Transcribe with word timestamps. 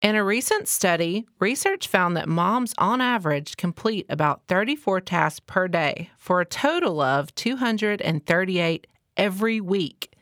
In 0.00 0.14
a 0.14 0.22
recent 0.22 0.68
study, 0.68 1.26
research 1.40 1.88
found 1.88 2.16
that 2.16 2.28
moms 2.28 2.72
on 2.78 3.00
average 3.00 3.56
complete 3.56 4.06
about 4.08 4.42
34 4.46 5.00
tasks 5.00 5.40
per 5.44 5.66
day 5.66 6.10
for 6.16 6.40
a 6.40 6.46
total 6.46 7.00
of 7.00 7.34
238 7.34 8.86
every 9.16 9.60
week. 9.60 10.12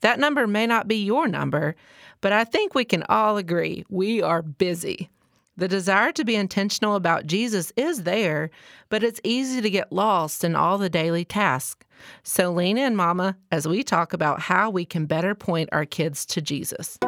That 0.00 0.18
number 0.18 0.46
may 0.46 0.66
not 0.66 0.88
be 0.88 1.04
your 1.04 1.28
number, 1.28 1.76
but 2.22 2.32
I 2.32 2.44
think 2.44 2.74
we 2.74 2.86
can 2.86 3.02
all 3.10 3.36
agree 3.36 3.84
we 3.90 4.22
are 4.22 4.40
busy. 4.40 5.10
The 5.58 5.68
desire 5.68 6.12
to 6.12 6.24
be 6.24 6.34
intentional 6.34 6.94
about 6.94 7.26
Jesus 7.26 7.70
is 7.76 8.04
there, 8.04 8.48
but 8.88 9.02
it's 9.02 9.20
easy 9.24 9.60
to 9.60 9.68
get 9.68 9.92
lost 9.92 10.42
in 10.42 10.56
all 10.56 10.78
the 10.78 10.88
daily 10.88 11.26
tasks. 11.26 11.84
So 12.22 12.50
lean 12.50 12.78
in, 12.78 12.96
Mama, 12.96 13.36
as 13.52 13.68
we 13.68 13.82
talk 13.82 14.14
about 14.14 14.40
how 14.40 14.70
we 14.70 14.86
can 14.86 15.04
better 15.04 15.34
point 15.34 15.68
our 15.70 15.84
kids 15.84 16.24
to 16.26 16.40
Jesus. 16.40 16.98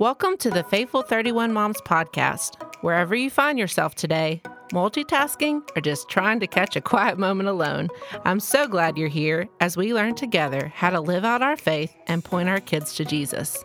Welcome 0.00 0.36
to 0.38 0.50
the 0.50 0.64
Faithful 0.64 1.02
31 1.02 1.52
Moms 1.52 1.80
podcast. 1.82 2.60
Wherever 2.82 3.14
you 3.14 3.30
find 3.30 3.60
yourself 3.60 3.94
today, 3.94 4.42
multitasking 4.72 5.62
or 5.76 5.80
just 5.80 6.08
trying 6.08 6.40
to 6.40 6.48
catch 6.48 6.74
a 6.74 6.80
quiet 6.80 7.16
moment 7.16 7.48
alone, 7.48 7.86
I'm 8.24 8.40
so 8.40 8.66
glad 8.66 8.98
you're 8.98 9.06
here 9.06 9.48
as 9.60 9.76
we 9.76 9.94
learn 9.94 10.16
together 10.16 10.72
how 10.74 10.90
to 10.90 11.00
live 11.00 11.24
out 11.24 11.42
our 11.42 11.56
faith 11.56 11.94
and 12.08 12.24
point 12.24 12.48
our 12.48 12.58
kids 12.58 12.94
to 12.96 13.04
Jesus. 13.04 13.64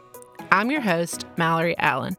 I'm 0.52 0.70
your 0.70 0.82
host, 0.82 1.26
Mallory 1.36 1.76
Allen. 1.80 2.16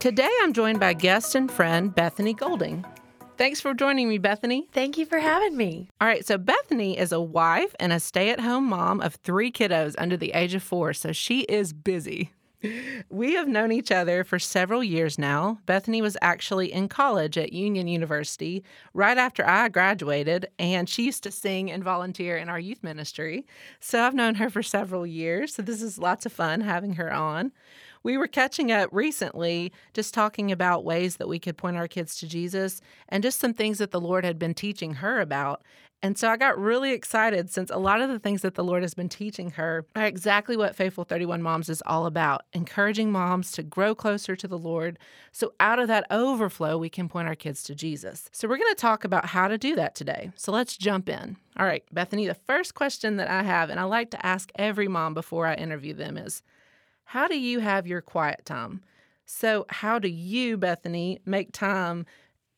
Today 0.00 0.30
I'm 0.40 0.52
joined 0.52 0.80
by 0.80 0.94
guest 0.94 1.36
and 1.36 1.48
friend 1.48 1.94
Bethany 1.94 2.34
Golding. 2.34 2.84
Thanks 3.40 3.58
for 3.58 3.72
joining 3.72 4.10
me, 4.10 4.18
Bethany. 4.18 4.68
Thank 4.70 4.98
you 4.98 5.06
for 5.06 5.18
having 5.18 5.56
me. 5.56 5.88
All 5.98 6.06
right, 6.06 6.26
so 6.26 6.36
Bethany 6.36 6.98
is 6.98 7.10
a 7.10 7.22
wife 7.22 7.74
and 7.80 7.90
a 7.90 7.98
stay 7.98 8.28
at 8.28 8.40
home 8.40 8.64
mom 8.64 9.00
of 9.00 9.14
three 9.14 9.50
kiddos 9.50 9.94
under 9.96 10.14
the 10.14 10.32
age 10.32 10.52
of 10.52 10.62
four, 10.62 10.92
so 10.92 11.12
she 11.12 11.40
is 11.44 11.72
busy. 11.72 12.32
We 13.08 13.32
have 13.36 13.48
known 13.48 13.72
each 13.72 13.90
other 13.90 14.24
for 14.24 14.38
several 14.38 14.84
years 14.84 15.18
now. 15.18 15.60
Bethany 15.64 16.02
was 16.02 16.18
actually 16.20 16.70
in 16.70 16.88
college 16.88 17.38
at 17.38 17.54
Union 17.54 17.88
University 17.88 18.62
right 18.92 19.16
after 19.16 19.48
I 19.48 19.70
graduated, 19.70 20.48
and 20.58 20.86
she 20.86 21.06
used 21.06 21.22
to 21.22 21.30
sing 21.30 21.70
and 21.70 21.82
volunteer 21.82 22.36
in 22.36 22.50
our 22.50 22.60
youth 22.60 22.82
ministry. 22.82 23.46
So 23.80 24.02
I've 24.02 24.12
known 24.12 24.34
her 24.34 24.50
for 24.50 24.62
several 24.62 25.06
years. 25.06 25.54
So 25.54 25.62
this 25.62 25.80
is 25.80 25.98
lots 25.98 26.26
of 26.26 26.32
fun 26.34 26.60
having 26.60 26.92
her 26.96 27.10
on 27.10 27.52
we 28.02 28.16
were 28.16 28.26
catching 28.26 28.72
up 28.72 28.88
recently, 28.92 29.72
just 29.92 30.14
talking 30.14 30.50
about 30.50 30.84
ways 30.84 31.16
that 31.16 31.28
we 31.28 31.38
could 31.38 31.56
point 31.56 31.76
our 31.76 31.88
kids 31.88 32.16
to 32.16 32.28
Jesus 32.28 32.80
and 33.08 33.22
just 33.22 33.40
some 33.40 33.54
things 33.54 33.78
that 33.78 33.90
the 33.90 34.00
Lord 34.00 34.24
had 34.24 34.38
been 34.38 34.54
teaching 34.54 34.94
her 34.94 35.20
about. 35.20 35.62
And 36.02 36.16
so 36.16 36.30
I 36.30 36.38
got 36.38 36.58
really 36.58 36.92
excited 36.92 37.50
since 37.50 37.70
a 37.70 37.76
lot 37.76 38.00
of 38.00 38.08
the 38.08 38.18
things 38.18 38.40
that 38.40 38.54
the 38.54 38.64
Lord 38.64 38.82
has 38.82 38.94
been 38.94 39.10
teaching 39.10 39.50
her 39.52 39.84
are 39.94 40.06
exactly 40.06 40.56
what 40.56 40.74
Faithful 40.74 41.04
31 41.04 41.42
Moms 41.42 41.68
is 41.68 41.82
all 41.84 42.06
about 42.06 42.42
encouraging 42.54 43.12
moms 43.12 43.52
to 43.52 43.62
grow 43.62 43.94
closer 43.94 44.34
to 44.34 44.48
the 44.48 44.58
Lord. 44.58 44.98
So 45.30 45.52
out 45.60 45.78
of 45.78 45.88
that 45.88 46.06
overflow, 46.10 46.78
we 46.78 46.88
can 46.88 47.08
point 47.10 47.28
our 47.28 47.34
kids 47.34 47.62
to 47.64 47.74
Jesus. 47.74 48.30
So 48.32 48.48
we're 48.48 48.56
going 48.56 48.74
to 48.74 48.80
talk 48.80 49.04
about 49.04 49.26
how 49.26 49.46
to 49.48 49.58
do 49.58 49.76
that 49.76 49.94
today. 49.94 50.32
So 50.36 50.52
let's 50.52 50.78
jump 50.78 51.10
in. 51.10 51.36
All 51.58 51.66
right, 51.66 51.84
Bethany, 51.92 52.26
the 52.26 52.34
first 52.34 52.74
question 52.74 53.16
that 53.16 53.28
I 53.28 53.42
have, 53.42 53.68
and 53.68 53.78
I 53.78 53.84
like 53.84 54.10
to 54.12 54.26
ask 54.26 54.50
every 54.54 54.88
mom 54.88 55.12
before 55.12 55.46
I 55.46 55.54
interview 55.54 55.92
them, 55.92 56.16
is 56.16 56.42
how 57.10 57.26
do 57.26 57.36
you 57.36 57.58
have 57.58 57.88
your 57.88 58.00
quiet 58.00 58.44
time? 58.44 58.82
So, 59.24 59.66
how 59.68 59.98
do 59.98 60.08
you, 60.08 60.56
Bethany, 60.56 61.18
make 61.26 61.50
time 61.50 62.06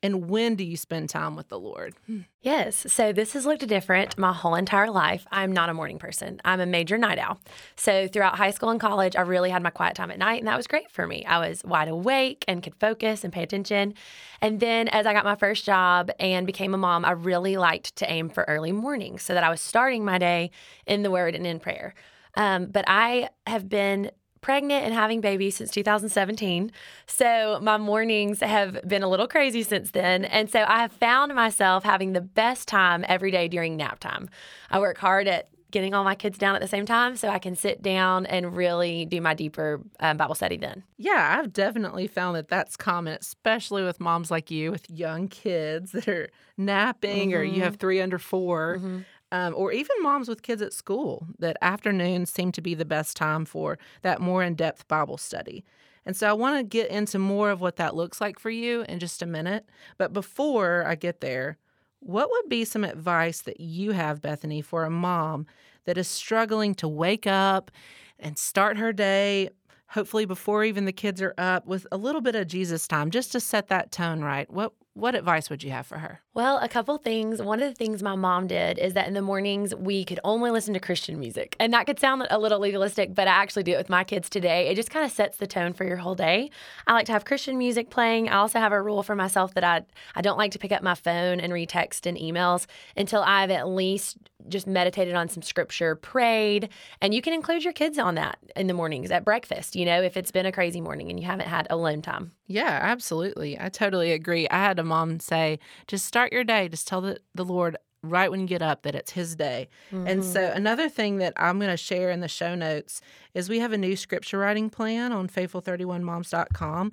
and 0.02 0.28
when 0.28 0.56
do 0.56 0.64
you 0.64 0.76
spend 0.76 1.08
time 1.08 1.36
with 1.36 1.48
the 1.48 1.58
Lord? 1.58 1.94
Yes. 2.40 2.92
So 2.92 3.12
this 3.12 3.32
has 3.34 3.46
looked 3.46 3.66
different 3.66 4.18
my 4.18 4.32
whole 4.32 4.56
entire 4.56 4.90
life. 4.90 5.24
I'm 5.30 5.52
not 5.52 5.68
a 5.68 5.74
morning 5.74 5.98
person. 5.98 6.40
I'm 6.44 6.60
a 6.60 6.66
major 6.66 6.98
night 6.98 7.18
owl. 7.18 7.40
So 7.76 8.08
throughout 8.08 8.36
high 8.36 8.50
school 8.50 8.70
and 8.70 8.80
college, 8.80 9.14
I 9.14 9.20
really 9.20 9.48
had 9.48 9.62
my 9.62 9.70
quiet 9.70 9.94
time 9.94 10.10
at 10.10 10.18
night, 10.18 10.40
and 10.40 10.48
that 10.48 10.56
was 10.56 10.66
great 10.66 10.90
for 10.90 11.06
me. 11.06 11.24
I 11.24 11.38
was 11.48 11.62
wide 11.64 11.88
awake 11.88 12.44
and 12.48 12.62
could 12.62 12.74
focus 12.74 13.22
and 13.22 13.32
pay 13.32 13.44
attention. 13.44 13.94
And 14.42 14.58
then 14.58 14.88
as 14.88 15.06
I 15.06 15.12
got 15.12 15.24
my 15.24 15.36
first 15.36 15.64
job 15.64 16.10
and 16.18 16.46
became 16.46 16.74
a 16.74 16.78
mom, 16.78 17.04
I 17.04 17.12
really 17.12 17.56
liked 17.56 17.96
to 17.96 18.10
aim 18.10 18.28
for 18.28 18.44
early 18.48 18.72
mornings 18.72 19.22
so 19.22 19.32
that 19.34 19.44
I 19.44 19.50
was 19.50 19.60
starting 19.60 20.04
my 20.04 20.18
day 20.18 20.50
in 20.84 21.04
the 21.04 21.10
Word 21.12 21.36
and 21.36 21.46
in 21.46 21.60
prayer. 21.60 21.94
Um, 22.36 22.66
but 22.66 22.84
I 22.88 23.28
have 23.46 23.68
been 23.68 24.10
pregnant 24.42 24.84
and 24.84 24.92
having 24.92 25.22
babies 25.22 25.56
since 25.56 25.70
2017. 25.70 26.70
So 27.06 27.58
my 27.62 27.78
mornings 27.78 28.40
have 28.40 28.86
been 28.86 29.02
a 29.02 29.08
little 29.08 29.26
crazy 29.26 29.62
since 29.62 29.92
then. 29.92 30.26
And 30.26 30.50
so 30.50 30.64
I 30.68 30.80
have 30.80 30.92
found 30.92 31.34
myself 31.34 31.84
having 31.84 32.12
the 32.12 32.20
best 32.20 32.68
time 32.68 33.04
every 33.08 33.30
day 33.30 33.48
during 33.48 33.76
nap 33.76 34.00
time. 34.00 34.28
I 34.70 34.80
work 34.80 34.98
hard 34.98 35.26
at 35.28 35.48
getting 35.70 35.94
all 35.94 36.04
my 36.04 36.14
kids 36.14 36.36
down 36.36 36.54
at 36.54 36.60
the 36.60 36.68
same 36.68 36.84
time 36.84 37.16
so 37.16 37.28
I 37.28 37.38
can 37.38 37.56
sit 37.56 37.80
down 37.80 38.26
and 38.26 38.54
really 38.54 39.06
do 39.06 39.22
my 39.22 39.32
deeper 39.32 39.80
um, 40.00 40.18
Bible 40.18 40.34
study 40.34 40.58
then. 40.58 40.82
Yeah, 40.98 41.38
I've 41.38 41.52
definitely 41.52 42.06
found 42.08 42.36
that 42.36 42.48
that's 42.48 42.76
common, 42.76 43.16
especially 43.18 43.82
with 43.82 43.98
moms 43.98 44.30
like 44.30 44.50
you 44.50 44.70
with 44.70 44.90
young 44.90 45.28
kids 45.28 45.92
that 45.92 46.08
are 46.08 46.28
napping 46.58 47.30
mm-hmm. 47.30 47.38
or 47.38 47.42
you 47.42 47.62
have 47.62 47.72
mm-hmm. 47.72 47.80
three 47.80 48.00
under 48.02 48.18
4 48.18 48.76
mm-hmm 48.76 48.98
um, 49.32 49.54
or 49.56 49.72
even 49.72 49.96
moms 50.02 50.28
with 50.28 50.42
kids 50.42 50.60
at 50.60 50.74
school, 50.74 51.26
that 51.38 51.56
afternoons 51.62 52.30
seem 52.30 52.52
to 52.52 52.60
be 52.60 52.74
the 52.74 52.84
best 52.84 53.16
time 53.16 53.46
for 53.46 53.78
that 54.02 54.20
more 54.20 54.44
in 54.44 54.54
depth 54.54 54.86
Bible 54.86 55.16
study. 55.16 55.64
And 56.04 56.14
so 56.14 56.28
I 56.28 56.34
want 56.34 56.58
to 56.58 56.64
get 56.64 56.90
into 56.90 57.18
more 57.18 57.50
of 57.50 57.60
what 57.60 57.76
that 57.76 57.96
looks 57.96 58.20
like 58.20 58.38
for 58.38 58.50
you 58.50 58.84
in 58.88 58.98
just 58.98 59.22
a 59.22 59.26
minute. 59.26 59.64
But 59.96 60.12
before 60.12 60.84
I 60.86 60.96
get 60.96 61.20
there, 61.20 61.56
what 62.00 62.30
would 62.30 62.48
be 62.48 62.64
some 62.64 62.84
advice 62.84 63.40
that 63.42 63.58
you 63.58 63.92
have, 63.92 64.20
Bethany, 64.20 64.60
for 64.60 64.84
a 64.84 64.90
mom 64.90 65.46
that 65.86 65.96
is 65.96 66.08
struggling 66.08 66.74
to 66.76 66.88
wake 66.88 67.26
up 67.26 67.70
and 68.18 68.36
start 68.36 68.76
her 68.76 68.92
day, 68.92 69.48
hopefully 69.88 70.26
before 70.26 70.62
even 70.62 70.84
the 70.84 70.92
kids 70.92 71.22
are 71.22 71.34
up, 71.38 71.66
with 71.66 71.86
a 71.90 71.96
little 71.96 72.20
bit 72.20 72.34
of 72.34 72.48
Jesus 72.48 72.86
time, 72.86 73.10
just 73.10 73.32
to 73.32 73.40
set 73.40 73.68
that 73.68 73.92
tone 73.92 74.20
right? 74.20 74.50
What 74.50 74.72
what 74.94 75.14
advice 75.14 75.48
would 75.48 75.62
you 75.62 75.70
have 75.70 75.86
for 75.86 75.98
her? 75.98 76.20
Well, 76.34 76.58
a 76.58 76.68
couple 76.68 76.98
things. 76.98 77.40
One 77.40 77.62
of 77.62 77.68
the 77.68 77.74
things 77.74 78.02
my 78.02 78.14
mom 78.14 78.46
did 78.46 78.78
is 78.78 78.92
that 78.92 79.08
in 79.08 79.14
the 79.14 79.22
mornings 79.22 79.74
we 79.74 80.04
could 80.04 80.20
only 80.22 80.50
listen 80.50 80.74
to 80.74 80.80
Christian 80.80 81.18
music. 81.18 81.56
And 81.58 81.72
that 81.72 81.86
could 81.86 81.98
sound 81.98 82.26
a 82.30 82.38
little 82.38 82.58
legalistic, 82.58 83.14
but 83.14 83.26
I 83.26 83.32
actually 83.32 83.62
do 83.62 83.72
it 83.72 83.78
with 83.78 83.88
my 83.88 84.04
kids 84.04 84.28
today. 84.28 84.68
It 84.68 84.74
just 84.74 84.90
kind 84.90 85.04
of 85.04 85.10
sets 85.10 85.38
the 85.38 85.46
tone 85.46 85.72
for 85.72 85.84
your 85.84 85.96
whole 85.96 86.14
day. 86.14 86.50
I 86.86 86.92
like 86.92 87.06
to 87.06 87.12
have 87.12 87.24
Christian 87.24 87.56
music 87.56 87.88
playing. 87.88 88.28
I 88.28 88.36
also 88.36 88.58
have 88.58 88.72
a 88.72 88.82
rule 88.82 89.02
for 89.02 89.16
myself 89.16 89.54
that 89.54 89.64
I 89.64 89.82
I 90.14 90.20
don't 90.20 90.38
like 90.38 90.52
to 90.52 90.58
pick 90.58 90.72
up 90.72 90.82
my 90.82 90.94
phone 90.94 91.40
and 91.40 91.52
read 91.52 91.70
text 91.70 92.06
and 92.06 92.18
emails 92.18 92.66
until 92.96 93.22
I've 93.22 93.50
at 93.50 93.68
least 93.68 94.18
just 94.48 94.66
meditated 94.66 95.14
on 95.14 95.28
some 95.28 95.42
scripture, 95.42 95.94
prayed, 95.94 96.68
and 97.00 97.14
you 97.14 97.22
can 97.22 97.32
include 97.32 97.64
your 97.64 97.72
kids 97.72 97.98
on 97.98 98.14
that 98.16 98.38
in 98.56 98.66
the 98.66 98.74
mornings 98.74 99.10
at 99.10 99.24
breakfast, 99.24 99.76
you 99.76 99.84
know, 99.84 100.02
if 100.02 100.16
it's 100.16 100.30
been 100.30 100.46
a 100.46 100.52
crazy 100.52 100.80
morning 100.80 101.10
and 101.10 101.18
you 101.18 101.26
haven't 101.26 101.48
had 101.48 101.66
alone 101.70 102.02
time. 102.02 102.32
Yeah, 102.46 102.78
absolutely. 102.82 103.58
I 103.58 103.68
totally 103.68 104.12
agree. 104.12 104.48
I 104.48 104.58
had 104.58 104.78
a 104.78 104.84
mom 104.84 105.20
say, 105.20 105.58
just 105.86 106.04
start 106.04 106.32
your 106.32 106.44
day, 106.44 106.68
just 106.68 106.86
tell 106.86 107.00
the, 107.00 107.18
the 107.34 107.44
Lord 107.44 107.76
right 108.02 108.30
when 108.30 108.40
you 108.40 108.46
get 108.46 108.62
up 108.62 108.82
that 108.82 108.94
it's 108.94 109.12
his 109.12 109.36
day. 109.36 109.68
Mm-hmm. 109.92 110.06
And 110.08 110.24
so 110.24 110.40
mm-hmm. 110.40 110.56
another 110.56 110.88
thing 110.88 111.18
that 111.18 111.32
I'm 111.36 111.58
going 111.58 111.70
to 111.70 111.76
share 111.76 112.10
in 112.10 112.20
the 112.20 112.28
show 112.28 112.54
notes 112.54 113.00
is 113.34 113.48
we 113.48 113.60
have 113.60 113.72
a 113.72 113.78
new 113.78 113.96
scripture 113.96 114.38
writing 114.38 114.70
plan 114.70 115.12
on 115.12 115.28
faithful31moms.com 115.28 116.92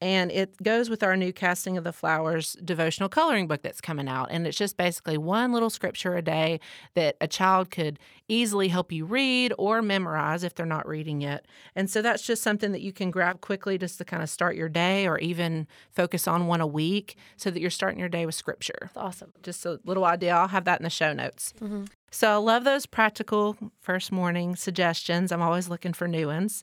and 0.00 0.30
it 0.30 0.62
goes 0.62 0.88
with 0.88 1.02
our 1.02 1.16
new 1.16 1.32
Casting 1.32 1.76
of 1.76 1.84
the 1.84 1.92
Flowers 1.92 2.56
devotional 2.64 3.08
coloring 3.08 3.48
book 3.48 3.62
that's 3.62 3.80
coming 3.80 4.08
out. 4.08 4.28
And 4.30 4.46
it's 4.46 4.56
just 4.56 4.76
basically 4.76 5.18
one 5.18 5.52
little 5.52 5.70
scripture 5.70 6.16
a 6.16 6.22
day 6.22 6.60
that 6.94 7.16
a 7.20 7.26
child 7.26 7.70
could 7.70 7.98
easily 8.28 8.68
help 8.68 8.92
you 8.92 9.04
read 9.04 9.52
or 9.58 9.82
memorize 9.82 10.44
if 10.44 10.54
they're 10.54 10.66
not 10.66 10.86
reading 10.86 11.22
it. 11.22 11.46
And 11.74 11.90
so 11.90 12.00
that's 12.00 12.22
just 12.22 12.42
something 12.42 12.72
that 12.72 12.80
you 12.80 12.92
can 12.92 13.10
grab 13.10 13.40
quickly 13.40 13.76
just 13.76 13.98
to 13.98 14.04
kind 14.04 14.22
of 14.22 14.30
start 14.30 14.54
your 14.54 14.68
day 14.68 15.08
or 15.08 15.18
even 15.18 15.66
focus 15.90 16.28
on 16.28 16.46
one 16.46 16.60
a 16.60 16.66
week 16.66 17.16
so 17.36 17.50
that 17.50 17.60
you're 17.60 17.70
starting 17.70 17.98
your 17.98 18.08
day 18.08 18.24
with 18.24 18.34
scripture. 18.34 18.78
That's 18.82 18.96
awesome. 18.96 19.32
Just 19.42 19.66
a 19.66 19.80
little 19.84 20.04
idea. 20.04 20.34
I'll 20.34 20.48
have 20.48 20.64
that 20.64 20.78
in 20.78 20.84
the 20.84 20.90
show 20.90 21.12
notes. 21.12 21.54
Mm-hmm. 21.60 21.84
So 22.10 22.30
I 22.30 22.36
love 22.36 22.64
those 22.64 22.86
practical 22.86 23.56
first 23.80 24.12
morning 24.12 24.56
suggestions. 24.56 25.30
I'm 25.30 25.42
always 25.42 25.68
looking 25.68 25.92
for 25.92 26.08
new 26.08 26.28
ones 26.28 26.62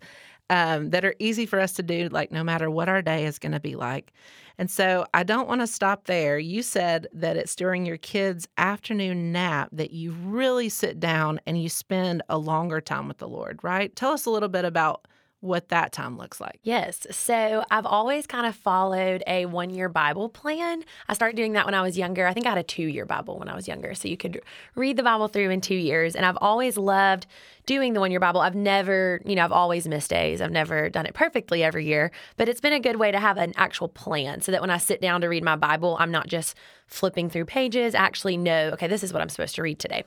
um, 0.50 0.92
that 0.92 1.06
are 1.06 1.16
easy 1.20 1.46
for 1.46 1.60
us 1.60 1.74
to 1.74 1.84
do, 1.84 2.10
like 2.10 2.32
no 2.32 2.44
matter 2.44 2.70
what 2.70 2.90
our 2.90 3.02
day 3.02 3.26
is 3.26 3.40
going 3.40 3.52
to 3.52 3.60
be 3.60 3.76
like. 3.76 4.14
And 4.58 4.70
so 4.72 5.06
I 5.14 5.24
don't 5.24 5.48
want 5.48 5.62
to 5.62 5.68
stop 5.68 6.06
there. 6.06 6.40
You 6.40 6.62
said 6.62 7.08
that 7.14 7.36
it's 7.38 7.56
during 7.56 7.86
your 7.86 7.98
kids' 7.98 8.48
afternoon 8.58 9.32
nap 9.32 9.70
that 9.74 9.92
you 9.92 10.12
really 10.12 10.70
sit 10.70 11.00
down 11.00 11.40
and 11.46 11.62
you 11.62 11.68
spend 11.70 12.22
a 12.30 12.38
longer 12.38 12.80
time 12.80 13.08
with 13.08 13.18
the 13.18 13.28
Lord, 13.28 13.60
right? 13.64 13.94
Tell 13.96 14.12
us 14.12 14.26
a 14.26 14.30
little 14.30 14.50
bit 14.50 14.64
about 14.66 15.08
what 15.46 15.70
that 15.70 15.92
time 15.92 16.18
looks 16.18 16.42
like. 16.42 16.60
Yes. 16.64 17.06
So 17.12 17.64
I've 17.70 17.86
always 17.86 18.28
kind 18.28 18.46
of 18.46 18.56
followed 18.56 19.24
a 19.28 19.46
one 19.46 19.70
year 19.70 19.88
Bible 19.90 20.30
plan. 20.30 20.84
I 21.08 21.14
started 21.14 21.38
doing 21.38 21.54
that 21.54 21.66
when 21.66 21.74
I 21.74 21.82
was 21.82 21.98
younger. 21.98 22.26
I 22.26 22.34
think 22.34 22.46
I 22.46 22.50
had 22.50 22.58
a 22.58 22.64
two 22.64 22.88
year 22.88 23.06
Bible 23.06 23.38
when 23.38 23.48
I 23.48 23.56
was 23.56 23.68
younger. 23.68 23.94
So 23.94 24.08
you 24.08 24.18
could 24.18 24.42
read 24.76 24.98
the 24.98 25.04
Bible 25.04 25.28
through 25.28 25.52
in 25.52 25.62
two 25.62 25.76
years. 25.76 26.16
And 26.16 26.26
I've 26.26 26.38
always 26.42 26.78
loved 26.78 27.28
doing 27.66 27.94
the 27.94 28.00
one 28.00 28.12
year 28.12 28.20
Bible. 28.20 28.42
I've 28.42 28.56
never, 28.56 29.22
you 29.26 29.36
know, 29.36 29.44
I've 29.44 29.52
always 29.52 29.88
missed 29.88 30.10
days. 30.10 30.42
I've 30.42 30.52
never 30.52 30.90
done 30.90 31.06
it 31.06 31.14
perfectly 31.14 31.64
every 31.64 31.86
year, 31.86 32.12
but 32.38 32.50
it's 32.50 32.62
been 32.62 32.74
a 32.74 32.80
good 32.80 32.98
way 32.98 33.12
to 33.12 33.20
have 33.20 33.38
an 33.38 33.54
actual 33.56 33.88
plan 33.88 34.42
so 34.42 34.52
that 34.52 34.62
when 34.62 34.70
I 34.70 34.78
sit 34.78 35.02
down 35.02 35.22
to 35.22 35.28
read 35.28 35.44
my 35.44 35.56
Bible, 35.56 35.98
I'm 36.00 36.12
not 36.12 36.28
just 36.28 36.56
flipping 36.88 37.30
through 37.30 37.46
pages, 37.46 37.96
I 37.96 38.00
actually 38.00 38.38
know, 38.38 38.70
okay, 38.74 38.88
this 38.88 39.04
is 39.04 39.12
what 39.12 39.22
I'm 39.22 39.30
supposed 39.30 39.56
to 39.56 39.64
read 39.64 39.80
today. 39.80 40.04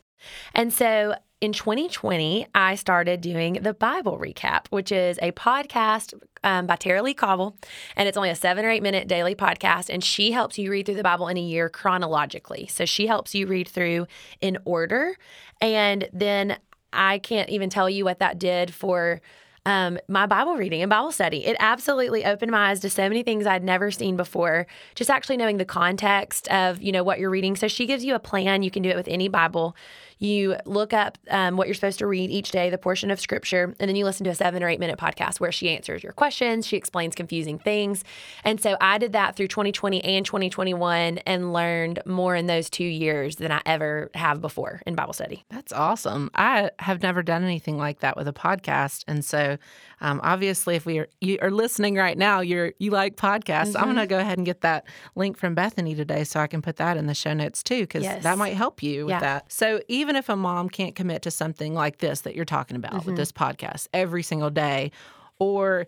And 0.54 0.72
so 0.72 1.14
in 1.40 1.52
2020, 1.52 2.48
I 2.54 2.74
started 2.74 3.20
doing 3.20 3.54
the 3.54 3.72
Bible 3.72 4.18
Recap, 4.18 4.66
which 4.70 4.90
is 4.90 5.18
a 5.22 5.30
podcast 5.32 6.14
um, 6.42 6.66
by 6.66 6.74
Tara-Leigh 6.74 7.14
Cobble. 7.14 7.56
And 7.96 8.08
it's 8.08 8.16
only 8.16 8.30
a 8.30 8.34
seven 8.34 8.64
or 8.64 8.70
eight 8.70 8.82
minute 8.82 9.06
daily 9.06 9.36
podcast. 9.36 9.88
And 9.88 10.02
she 10.02 10.32
helps 10.32 10.58
you 10.58 10.70
read 10.70 10.86
through 10.86 10.96
the 10.96 11.02
Bible 11.02 11.28
in 11.28 11.36
a 11.36 11.42
year 11.42 11.68
chronologically. 11.68 12.66
So 12.66 12.84
she 12.84 13.06
helps 13.06 13.34
you 13.36 13.46
read 13.46 13.68
through 13.68 14.06
in 14.40 14.58
order. 14.64 15.16
And 15.60 16.08
then 16.12 16.58
I 16.92 17.18
can't 17.18 17.50
even 17.50 17.70
tell 17.70 17.88
you 17.88 18.04
what 18.04 18.18
that 18.18 18.38
did 18.38 18.74
for 18.74 19.20
um, 19.68 19.98
my 20.08 20.26
Bible 20.26 20.56
reading 20.56 20.80
and 20.80 20.88
Bible 20.88 21.12
study. 21.12 21.44
It 21.44 21.56
absolutely 21.60 22.24
opened 22.24 22.50
my 22.50 22.70
eyes 22.70 22.80
to 22.80 22.90
so 22.90 23.02
many 23.02 23.22
things 23.22 23.46
I'd 23.46 23.62
never 23.62 23.90
seen 23.90 24.16
before. 24.16 24.66
Just 24.94 25.10
actually 25.10 25.36
knowing 25.36 25.58
the 25.58 25.66
context 25.66 26.48
of 26.48 26.80
you 26.80 26.90
know 26.90 27.04
what 27.04 27.18
you're 27.18 27.30
reading. 27.30 27.54
So 27.54 27.68
she 27.68 27.84
gives 27.84 28.02
you 28.02 28.14
a 28.14 28.18
plan. 28.18 28.62
You 28.62 28.70
can 28.70 28.82
do 28.82 28.88
it 28.88 28.96
with 28.96 29.08
any 29.08 29.28
Bible. 29.28 29.76
You 30.18 30.56
look 30.64 30.92
up 30.92 31.18
um, 31.30 31.56
what 31.56 31.68
you're 31.68 31.74
supposed 31.74 31.98
to 32.00 32.06
read 32.06 32.30
each 32.30 32.50
day, 32.50 32.70
the 32.70 32.78
portion 32.78 33.10
of 33.10 33.20
scripture, 33.20 33.74
and 33.78 33.88
then 33.88 33.96
you 33.96 34.04
listen 34.04 34.24
to 34.24 34.30
a 34.30 34.34
seven 34.34 34.62
or 34.62 34.68
eight 34.68 34.80
minute 34.80 34.98
podcast 34.98 35.40
where 35.40 35.52
she 35.52 35.70
answers 35.70 36.02
your 36.02 36.12
questions. 36.12 36.66
She 36.66 36.76
explains 36.76 37.14
confusing 37.14 37.58
things. 37.58 38.04
And 38.44 38.60
so 38.60 38.76
I 38.80 38.98
did 38.98 39.12
that 39.12 39.36
through 39.36 39.48
2020 39.48 40.02
and 40.04 40.24
2021 40.24 41.18
and 41.18 41.52
learned 41.52 42.00
more 42.06 42.34
in 42.34 42.46
those 42.46 42.70
two 42.70 42.84
years 42.84 43.36
than 43.36 43.52
I 43.52 43.62
ever 43.66 44.10
have 44.14 44.40
before 44.40 44.82
in 44.86 44.94
Bible 44.94 45.12
study. 45.12 45.44
That's 45.50 45.72
awesome. 45.72 46.30
I 46.34 46.70
have 46.78 47.02
never 47.02 47.22
done 47.22 47.44
anything 47.44 47.78
like 47.78 48.00
that 48.00 48.16
with 48.16 48.28
a 48.28 48.32
podcast. 48.32 49.04
And 49.06 49.24
so 49.24 49.58
um, 50.00 50.20
obviously, 50.22 50.76
if 50.76 50.86
we 50.86 50.98
are, 50.98 51.08
you 51.20 51.38
are 51.42 51.50
listening 51.50 51.96
right 51.96 52.16
now, 52.16 52.40
you're 52.40 52.72
you 52.78 52.90
like 52.90 53.16
podcasts. 53.16 53.68
Mm-hmm. 53.68 53.76
I'm 53.78 53.84
going 53.84 53.96
to 53.96 54.06
go 54.06 54.18
ahead 54.18 54.38
and 54.38 54.46
get 54.46 54.60
that 54.60 54.84
link 55.14 55.36
from 55.36 55.54
Bethany 55.54 55.94
today 55.94 56.24
so 56.24 56.40
I 56.40 56.46
can 56.46 56.62
put 56.62 56.76
that 56.76 56.96
in 56.96 57.06
the 57.06 57.14
show 57.14 57.34
notes 57.34 57.62
too, 57.62 57.80
because 57.80 58.04
yes. 58.04 58.22
that 58.22 58.38
might 58.38 58.54
help 58.54 58.82
you 58.82 59.06
with 59.06 59.10
yeah. 59.10 59.20
that. 59.20 59.52
So 59.52 59.80
even 59.88 60.07
if 60.16 60.28
a 60.28 60.36
mom 60.36 60.68
can't 60.68 60.94
commit 60.94 61.22
to 61.22 61.30
something 61.30 61.74
like 61.74 61.98
this 61.98 62.22
that 62.22 62.34
you're 62.34 62.44
talking 62.44 62.76
about 62.76 62.92
mm-hmm. 62.92 63.06
with 63.06 63.16
this 63.16 63.32
podcast 63.32 63.88
every 63.92 64.22
single 64.22 64.50
day, 64.50 64.90
or 65.38 65.86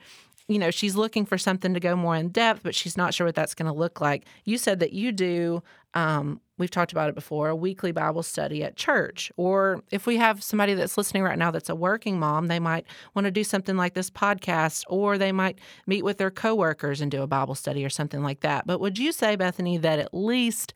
you 0.51 0.59
know, 0.59 0.73
she's 0.73 0.97
looking 0.97 1.25
for 1.25 1.39
something 1.39 1.75
to 1.75 1.81
go 1.81 1.95
more 1.95 2.17
in 2.17 2.29
depth, 2.31 2.65
but 2.65 2.75
she's 2.75 2.97
not 2.97 3.15
sure 3.15 3.25
what 3.25 3.37
that's 3.37 3.55
going 3.55 3.73
to 3.73 3.79
look 3.79 4.01
like. 4.01 4.25
You 4.45 4.59
said 4.59 4.81
that 4.81 4.93
you 4.93 5.13
do, 5.13 5.63
um, 5.95 6.41
we've 6.59 6.73
talked 6.73 6.91
about 6.91 7.09
it 7.09 7.15
before, 7.15 7.49
a 7.51 7.55
weekly 7.55 7.93
Bible 7.93 8.25
study 8.25 8.65
at 8.65 8.75
church. 8.75 9.31
Or 9.37 9.85
if 9.93 10.07
we 10.07 10.17
have 10.17 10.43
somebody 10.43 10.75
that's 10.75 10.99
listening 10.99 11.23
right 11.23 11.39
now 11.39 11.53
that's 11.53 11.69
a 11.69 11.75
working 11.77 12.19
mom, 12.19 12.49
they 12.49 12.59
might 12.59 12.85
want 13.15 13.27
to 13.27 13.31
do 13.31 13.45
something 13.45 13.77
like 13.77 13.95
this 13.95 14.11
podcast, 14.11 14.83
or 14.89 15.19
they 15.19 15.31
might 15.31 15.61
meet 15.87 16.05
with 16.05 16.19
their 16.19 16.33
coworkers 16.33 17.01
and 17.01 17.13
do 17.13 17.23
a 17.23 17.29
Bible 17.29 17.55
study 17.55 17.85
or 17.85 17.91
something 17.91 18.25
like 18.25 18.41
that. 18.41 18.67
But 18.67 18.81
would 18.81 18.99
you 18.99 19.13
say, 19.13 19.37
Bethany, 19.37 19.79
that 19.79 20.01
at 20.01 20.13
least 20.13 20.75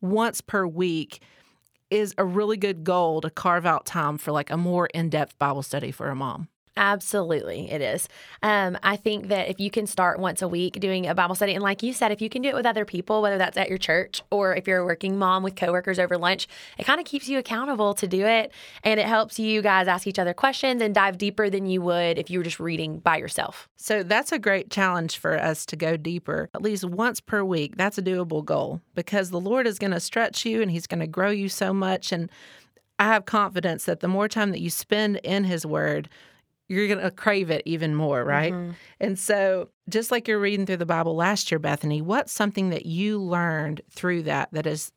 once 0.00 0.40
per 0.40 0.68
week, 0.68 1.20
is 1.90 2.14
a 2.18 2.24
really 2.24 2.56
good 2.56 2.84
goal 2.84 3.20
to 3.20 3.30
carve 3.30 3.66
out 3.66 3.86
time 3.86 4.18
for 4.18 4.32
like 4.32 4.50
a 4.50 4.56
more 4.56 4.86
in 4.86 5.08
depth 5.08 5.38
Bible 5.38 5.62
study 5.62 5.90
for 5.90 6.08
a 6.08 6.14
mom. 6.14 6.48
Absolutely, 6.78 7.70
it 7.70 7.80
is. 7.80 8.06
Um, 8.42 8.76
I 8.82 8.96
think 8.96 9.28
that 9.28 9.48
if 9.48 9.58
you 9.58 9.70
can 9.70 9.86
start 9.86 10.18
once 10.18 10.42
a 10.42 10.48
week 10.48 10.78
doing 10.78 11.06
a 11.06 11.14
Bible 11.14 11.34
study, 11.34 11.54
and 11.54 11.62
like 11.62 11.82
you 11.82 11.94
said, 11.94 12.12
if 12.12 12.20
you 12.20 12.28
can 12.28 12.42
do 12.42 12.50
it 12.50 12.54
with 12.54 12.66
other 12.66 12.84
people, 12.84 13.22
whether 13.22 13.38
that's 13.38 13.56
at 13.56 13.70
your 13.70 13.78
church 13.78 14.20
or 14.30 14.54
if 14.54 14.66
you're 14.68 14.80
a 14.80 14.84
working 14.84 15.18
mom 15.18 15.42
with 15.42 15.56
coworkers 15.56 15.98
over 15.98 16.18
lunch, 16.18 16.46
it 16.76 16.84
kind 16.84 17.00
of 17.00 17.06
keeps 17.06 17.28
you 17.28 17.38
accountable 17.38 17.94
to 17.94 18.06
do 18.06 18.26
it. 18.26 18.52
And 18.84 19.00
it 19.00 19.06
helps 19.06 19.38
you 19.38 19.62
guys 19.62 19.88
ask 19.88 20.06
each 20.06 20.18
other 20.18 20.34
questions 20.34 20.82
and 20.82 20.94
dive 20.94 21.16
deeper 21.16 21.48
than 21.48 21.64
you 21.64 21.80
would 21.80 22.18
if 22.18 22.28
you 22.28 22.40
were 22.40 22.44
just 22.44 22.60
reading 22.60 22.98
by 22.98 23.16
yourself. 23.16 23.70
So 23.76 24.02
that's 24.02 24.30
a 24.30 24.38
great 24.38 24.70
challenge 24.70 25.16
for 25.16 25.40
us 25.40 25.64
to 25.66 25.76
go 25.76 25.96
deeper, 25.96 26.50
at 26.54 26.60
least 26.60 26.84
once 26.84 27.20
per 27.20 27.42
week. 27.42 27.76
That's 27.76 27.96
a 27.96 28.02
doable 28.02 28.44
goal 28.44 28.82
because 28.94 29.30
the 29.30 29.40
Lord 29.40 29.66
is 29.66 29.78
going 29.78 29.92
to 29.92 30.00
stretch 30.00 30.44
you 30.44 30.60
and 30.60 30.70
He's 30.70 30.86
going 30.86 31.00
to 31.00 31.06
grow 31.06 31.30
you 31.30 31.48
so 31.48 31.72
much. 31.72 32.12
And 32.12 32.30
I 32.98 33.04
have 33.04 33.24
confidence 33.24 33.84
that 33.84 34.00
the 34.00 34.08
more 34.08 34.28
time 34.28 34.50
that 34.50 34.60
you 34.60 34.68
spend 34.68 35.16
in 35.18 35.44
His 35.44 35.64
Word, 35.64 36.08
you're 36.68 36.88
going 36.88 37.00
to 37.00 37.10
crave 37.10 37.50
it 37.50 37.62
even 37.64 37.94
more, 37.94 38.24
right? 38.24 38.52
Mm-hmm. 38.52 38.70
And 39.00 39.18
so, 39.18 39.68
just 39.88 40.10
like 40.10 40.26
you're 40.26 40.40
reading 40.40 40.66
through 40.66 40.78
the 40.78 40.86
Bible 40.86 41.14
last 41.14 41.50
year, 41.50 41.58
Bethany, 41.58 42.02
what's 42.02 42.32
something 42.32 42.70
that 42.70 42.86
you 42.86 43.18
learned 43.20 43.82
through 43.90 44.24
that 44.24 44.48
that 44.52 44.64
has 44.64 44.92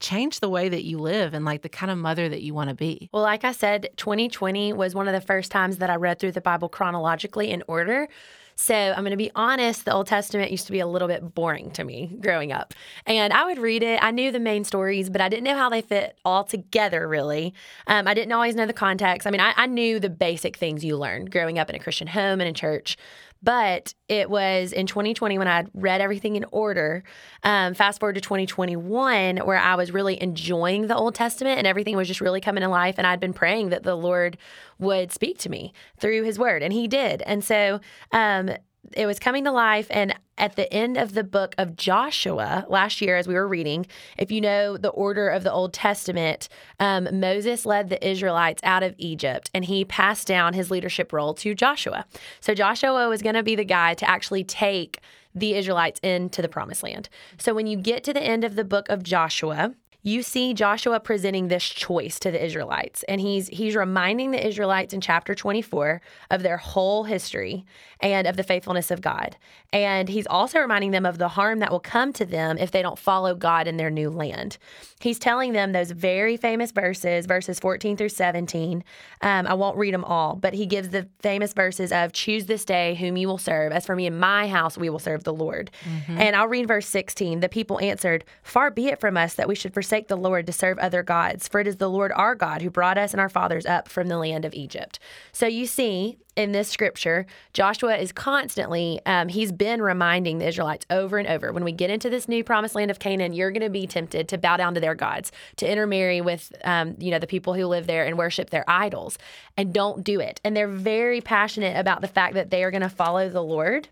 changed 0.00 0.40
the 0.40 0.48
way 0.50 0.68
that 0.68 0.84
you 0.84 0.98
live 0.98 1.32
and 1.32 1.44
like 1.44 1.62
the 1.62 1.68
kind 1.68 1.90
of 1.90 1.96
mother 1.96 2.28
that 2.28 2.42
you 2.42 2.52
want 2.52 2.68
to 2.68 2.74
be? 2.74 3.08
Well, 3.12 3.22
like 3.22 3.44
I 3.44 3.52
said, 3.52 3.88
2020 3.96 4.72
was 4.72 4.94
one 4.94 5.08
of 5.08 5.14
the 5.14 5.20
first 5.20 5.50
times 5.50 5.78
that 5.78 5.90
I 5.90 5.96
read 5.96 6.18
through 6.18 6.32
the 6.32 6.40
Bible 6.40 6.68
chronologically 6.68 7.50
in 7.50 7.62
order. 7.68 8.08
So 8.56 8.74
I'm 8.74 9.02
going 9.02 9.10
to 9.10 9.16
be 9.16 9.30
honest, 9.34 9.84
the 9.84 9.92
Old 9.92 10.06
Testament 10.06 10.50
used 10.50 10.66
to 10.66 10.72
be 10.72 10.80
a 10.80 10.86
little 10.86 11.08
bit 11.08 11.34
boring 11.34 11.70
to 11.72 11.84
me 11.84 12.16
growing 12.20 12.52
up. 12.52 12.74
And 13.06 13.32
I 13.32 13.44
would 13.44 13.58
read 13.58 13.82
it. 13.82 14.02
I 14.02 14.10
knew 14.10 14.30
the 14.30 14.40
main 14.40 14.64
stories, 14.64 15.10
but 15.10 15.20
I 15.20 15.28
didn't 15.28 15.44
know 15.44 15.56
how 15.56 15.68
they 15.68 15.82
fit 15.82 16.18
all 16.24 16.44
together, 16.44 17.08
really. 17.08 17.54
Um, 17.86 18.06
I 18.06 18.14
didn't 18.14 18.32
always 18.32 18.54
know 18.54 18.66
the 18.66 18.72
context. 18.72 19.26
I 19.26 19.30
mean, 19.30 19.40
I, 19.40 19.52
I 19.56 19.66
knew 19.66 19.98
the 19.98 20.10
basic 20.10 20.56
things 20.56 20.84
you 20.84 20.96
learned 20.96 21.30
growing 21.30 21.58
up 21.58 21.68
in 21.68 21.76
a 21.76 21.78
Christian 21.78 22.06
home 22.06 22.40
and 22.40 22.48
in 22.48 22.54
church. 22.54 22.96
But 23.44 23.94
it 24.08 24.30
was 24.30 24.72
in 24.72 24.86
2020 24.86 25.36
when 25.36 25.46
I 25.46 25.64
read 25.74 26.00
everything 26.00 26.36
in 26.36 26.46
order. 26.50 27.04
Um, 27.42 27.74
fast 27.74 28.00
forward 28.00 28.14
to 28.14 28.22
2021, 28.22 29.38
where 29.38 29.58
I 29.58 29.74
was 29.74 29.92
really 29.92 30.20
enjoying 30.22 30.86
the 30.86 30.96
Old 30.96 31.14
Testament 31.14 31.58
and 31.58 31.66
everything 31.66 31.94
was 31.94 32.08
just 32.08 32.22
really 32.22 32.40
coming 32.40 32.62
to 32.62 32.68
life. 32.68 32.94
And 32.96 33.06
I'd 33.06 33.20
been 33.20 33.34
praying 33.34 33.68
that 33.68 33.82
the 33.82 33.96
Lord 33.96 34.38
would 34.78 35.12
speak 35.12 35.38
to 35.38 35.50
me 35.50 35.74
through 35.98 36.24
his 36.24 36.38
word, 36.38 36.62
and 36.62 36.72
he 36.72 36.88
did. 36.88 37.22
And 37.22 37.44
so, 37.44 37.80
um, 38.12 38.50
it 38.92 39.06
was 39.06 39.18
coming 39.18 39.44
to 39.44 39.52
life 39.52 39.86
and 39.90 40.14
at 40.36 40.56
the 40.56 40.72
end 40.72 40.96
of 40.96 41.14
the 41.14 41.24
book 41.24 41.54
of 41.58 41.76
Joshua 41.76 42.66
last 42.68 43.00
year, 43.00 43.16
as 43.16 43.28
we 43.28 43.34
were 43.34 43.46
reading, 43.46 43.86
if 44.18 44.32
you 44.32 44.40
know 44.40 44.76
the 44.76 44.90
order 44.90 45.28
of 45.28 45.44
the 45.44 45.52
Old 45.52 45.72
Testament, 45.72 46.48
um, 46.80 47.08
Moses 47.20 47.64
led 47.64 47.88
the 47.88 48.06
Israelites 48.06 48.60
out 48.64 48.82
of 48.82 48.94
Egypt 48.98 49.50
and 49.54 49.64
he 49.64 49.84
passed 49.84 50.26
down 50.26 50.54
his 50.54 50.70
leadership 50.70 51.12
role 51.12 51.34
to 51.34 51.54
Joshua. 51.54 52.04
So 52.40 52.54
Joshua 52.54 53.08
was 53.08 53.22
going 53.22 53.36
to 53.36 53.42
be 53.42 53.54
the 53.54 53.64
guy 53.64 53.94
to 53.94 54.08
actually 54.08 54.44
take 54.44 55.00
the 55.34 55.54
Israelites 55.54 56.00
into 56.00 56.42
the 56.42 56.48
promised 56.48 56.82
land. 56.82 57.08
So 57.38 57.54
when 57.54 57.66
you 57.66 57.76
get 57.76 58.04
to 58.04 58.12
the 58.12 58.22
end 58.22 58.44
of 58.44 58.54
the 58.54 58.64
book 58.64 58.88
of 58.88 59.02
Joshua, 59.02 59.74
you 60.06 60.22
see 60.22 60.52
Joshua 60.52 61.00
presenting 61.00 61.48
this 61.48 61.64
choice 61.64 62.18
to 62.20 62.30
the 62.30 62.44
Israelites 62.44 63.02
and 63.04 63.20
he's 63.20 63.48
he's 63.48 63.74
reminding 63.74 64.30
the 64.30 64.46
Israelites 64.46 64.92
in 64.92 65.00
chapter 65.00 65.34
24 65.34 66.02
of 66.30 66.42
their 66.42 66.58
whole 66.58 67.04
history 67.04 67.64
and 68.00 68.26
of 68.26 68.36
the 68.36 68.42
faithfulness 68.42 68.90
of 68.90 69.00
God. 69.00 69.36
And 69.72 70.10
he's 70.10 70.26
also 70.26 70.60
reminding 70.60 70.90
them 70.90 71.06
of 71.06 71.16
the 71.16 71.28
harm 71.28 71.60
that 71.60 71.72
will 71.72 71.80
come 71.80 72.12
to 72.12 72.26
them 72.26 72.58
if 72.58 72.70
they 72.70 72.82
don't 72.82 72.98
follow 72.98 73.34
God 73.34 73.66
in 73.66 73.78
their 73.78 73.90
new 73.90 74.10
land. 74.10 74.58
He's 75.00 75.18
telling 75.18 75.54
them 75.54 75.72
those 75.72 75.90
very 75.90 76.36
famous 76.36 76.70
verses, 76.70 77.24
verses 77.24 77.58
14 77.58 77.96
through 77.96 78.10
17. 78.10 78.84
Um, 79.22 79.46
I 79.46 79.54
won't 79.54 79.78
read 79.78 79.94
them 79.94 80.04
all, 80.04 80.36
but 80.36 80.52
he 80.52 80.66
gives 80.66 80.90
the 80.90 81.08
famous 81.20 81.54
verses 81.54 81.92
of 81.92 82.12
choose 82.12 82.44
this 82.44 82.66
day 82.66 82.94
whom 82.94 83.16
you 83.16 83.26
will 83.26 83.38
serve. 83.38 83.72
As 83.72 83.86
for 83.86 83.96
me 83.96 84.06
and 84.06 84.20
my 84.20 84.48
house, 84.48 84.76
we 84.76 84.90
will 84.90 84.98
serve 84.98 85.24
the 85.24 85.32
Lord. 85.32 85.70
Mm-hmm. 85.84 86.18
And 86.18 86.36
I'll 86.36 86.48
read 86.48 86.68
verse 86.68 86.86
16. 86.86 87.40
The 87.40 87.48
people 87.48 87.80
answered, 87.80 88.24
Far 88.42 88.70
be 88.70 88.88
it 88.88 89.00
from 89.00 89.16
us 89.16 89.34
that 89.34 89.48
we 89.48 89.54
should 89.54 89.72
forsake 89.72 89.93
forsake 89.94 90.08
the 90.08 90.16
Lord 90.16 90.44
to 90.46 90.52
serve 90.52 90.76
other 90.78 91.04
gods, 91.04 91.46
for 91.46 91.60
it 91.60 91.68
is 91.68 91.76
the 91.76 91.88
Lord 91.88 92.10
our 92.16 92.34
God 92.34 92.62
who 92.62 92.68
brought 92.68 92.98
us 92.98 93.12
and 93.12 93.20
our 93.20 93.28
fathers 93.28 93.64
up 93.64 93.88
from 93.88 94.08
the 94.08 94.18
land 94.18 94.44
of 94.44 94.52
Egypt. 94.52 94.98
So 95.30 95.46
you 95.46 95.66
see, 95.66 96.18
in 96.34 96.50
this 96.50 96.68
scripture, 96.68 97.26
Joshua 97.52 97.96
is 97.96 98.10
constantly, 98.10 99.00
um, 99.06 99.28
he's 99.28 99.52
been 99.52 99.80
reminding 99.80 100.38
the 100.38 100.48
Israelites 100.48 100.84
over 100.90 101.16
and 101.16 101.28
over 101.28 101.52
when 101.52 101.62
we 101.62 101.70
get 101.70 101.90
into 101.90 102.10
this 102.10 102.26
new 102.26 102.42
promised 102.42 102.74
land 102.74 102.90
of 102.90 102.98
Canaan, 102.98 103.34
you're 103.34 103.52
going 103.52 103.62
to 103.62 103.70
be 103.70 103.86
tempted 103.86 104.28
to 104.30 104.36
bow 104.36 104.56
down 104.56 104.74
to 104.74 104.80
their 104.80 104.96
gods, 104.96 105.30
to 105.58 105.70
intermarry 105.70 106.20
with, 106.20 106.52
um, 106.64 106.96
you 106.98 107.12
know, 107.12 107.20
the 107.20 107.28
people 107.28 107.54
who 107.54 107.66
live 107.66 107.86
there 107.86 108.04
and 108.04 108.18
worship 108.18 108.50
their 108.50 108.64
idols, 108.66 109.16
and 109.56 109.72
don't 109.72 110.02
do 110.02 110.18
it. 110.18 110.40
And 110.42 110.56
they're 110.56 110.66
very 110.66 111.20
passionate 111.20 111.78
about 111.78 112.00
the 112.00 112.08
fact 112.08 112.34
that 112.34 112.50
they 112.50 112.64
are 112.64 112.72
going 112.72 112.82
to 112.82 112.88
follow 112.88 113.28
the 113.28 113.44
Lord. 113.44 113.88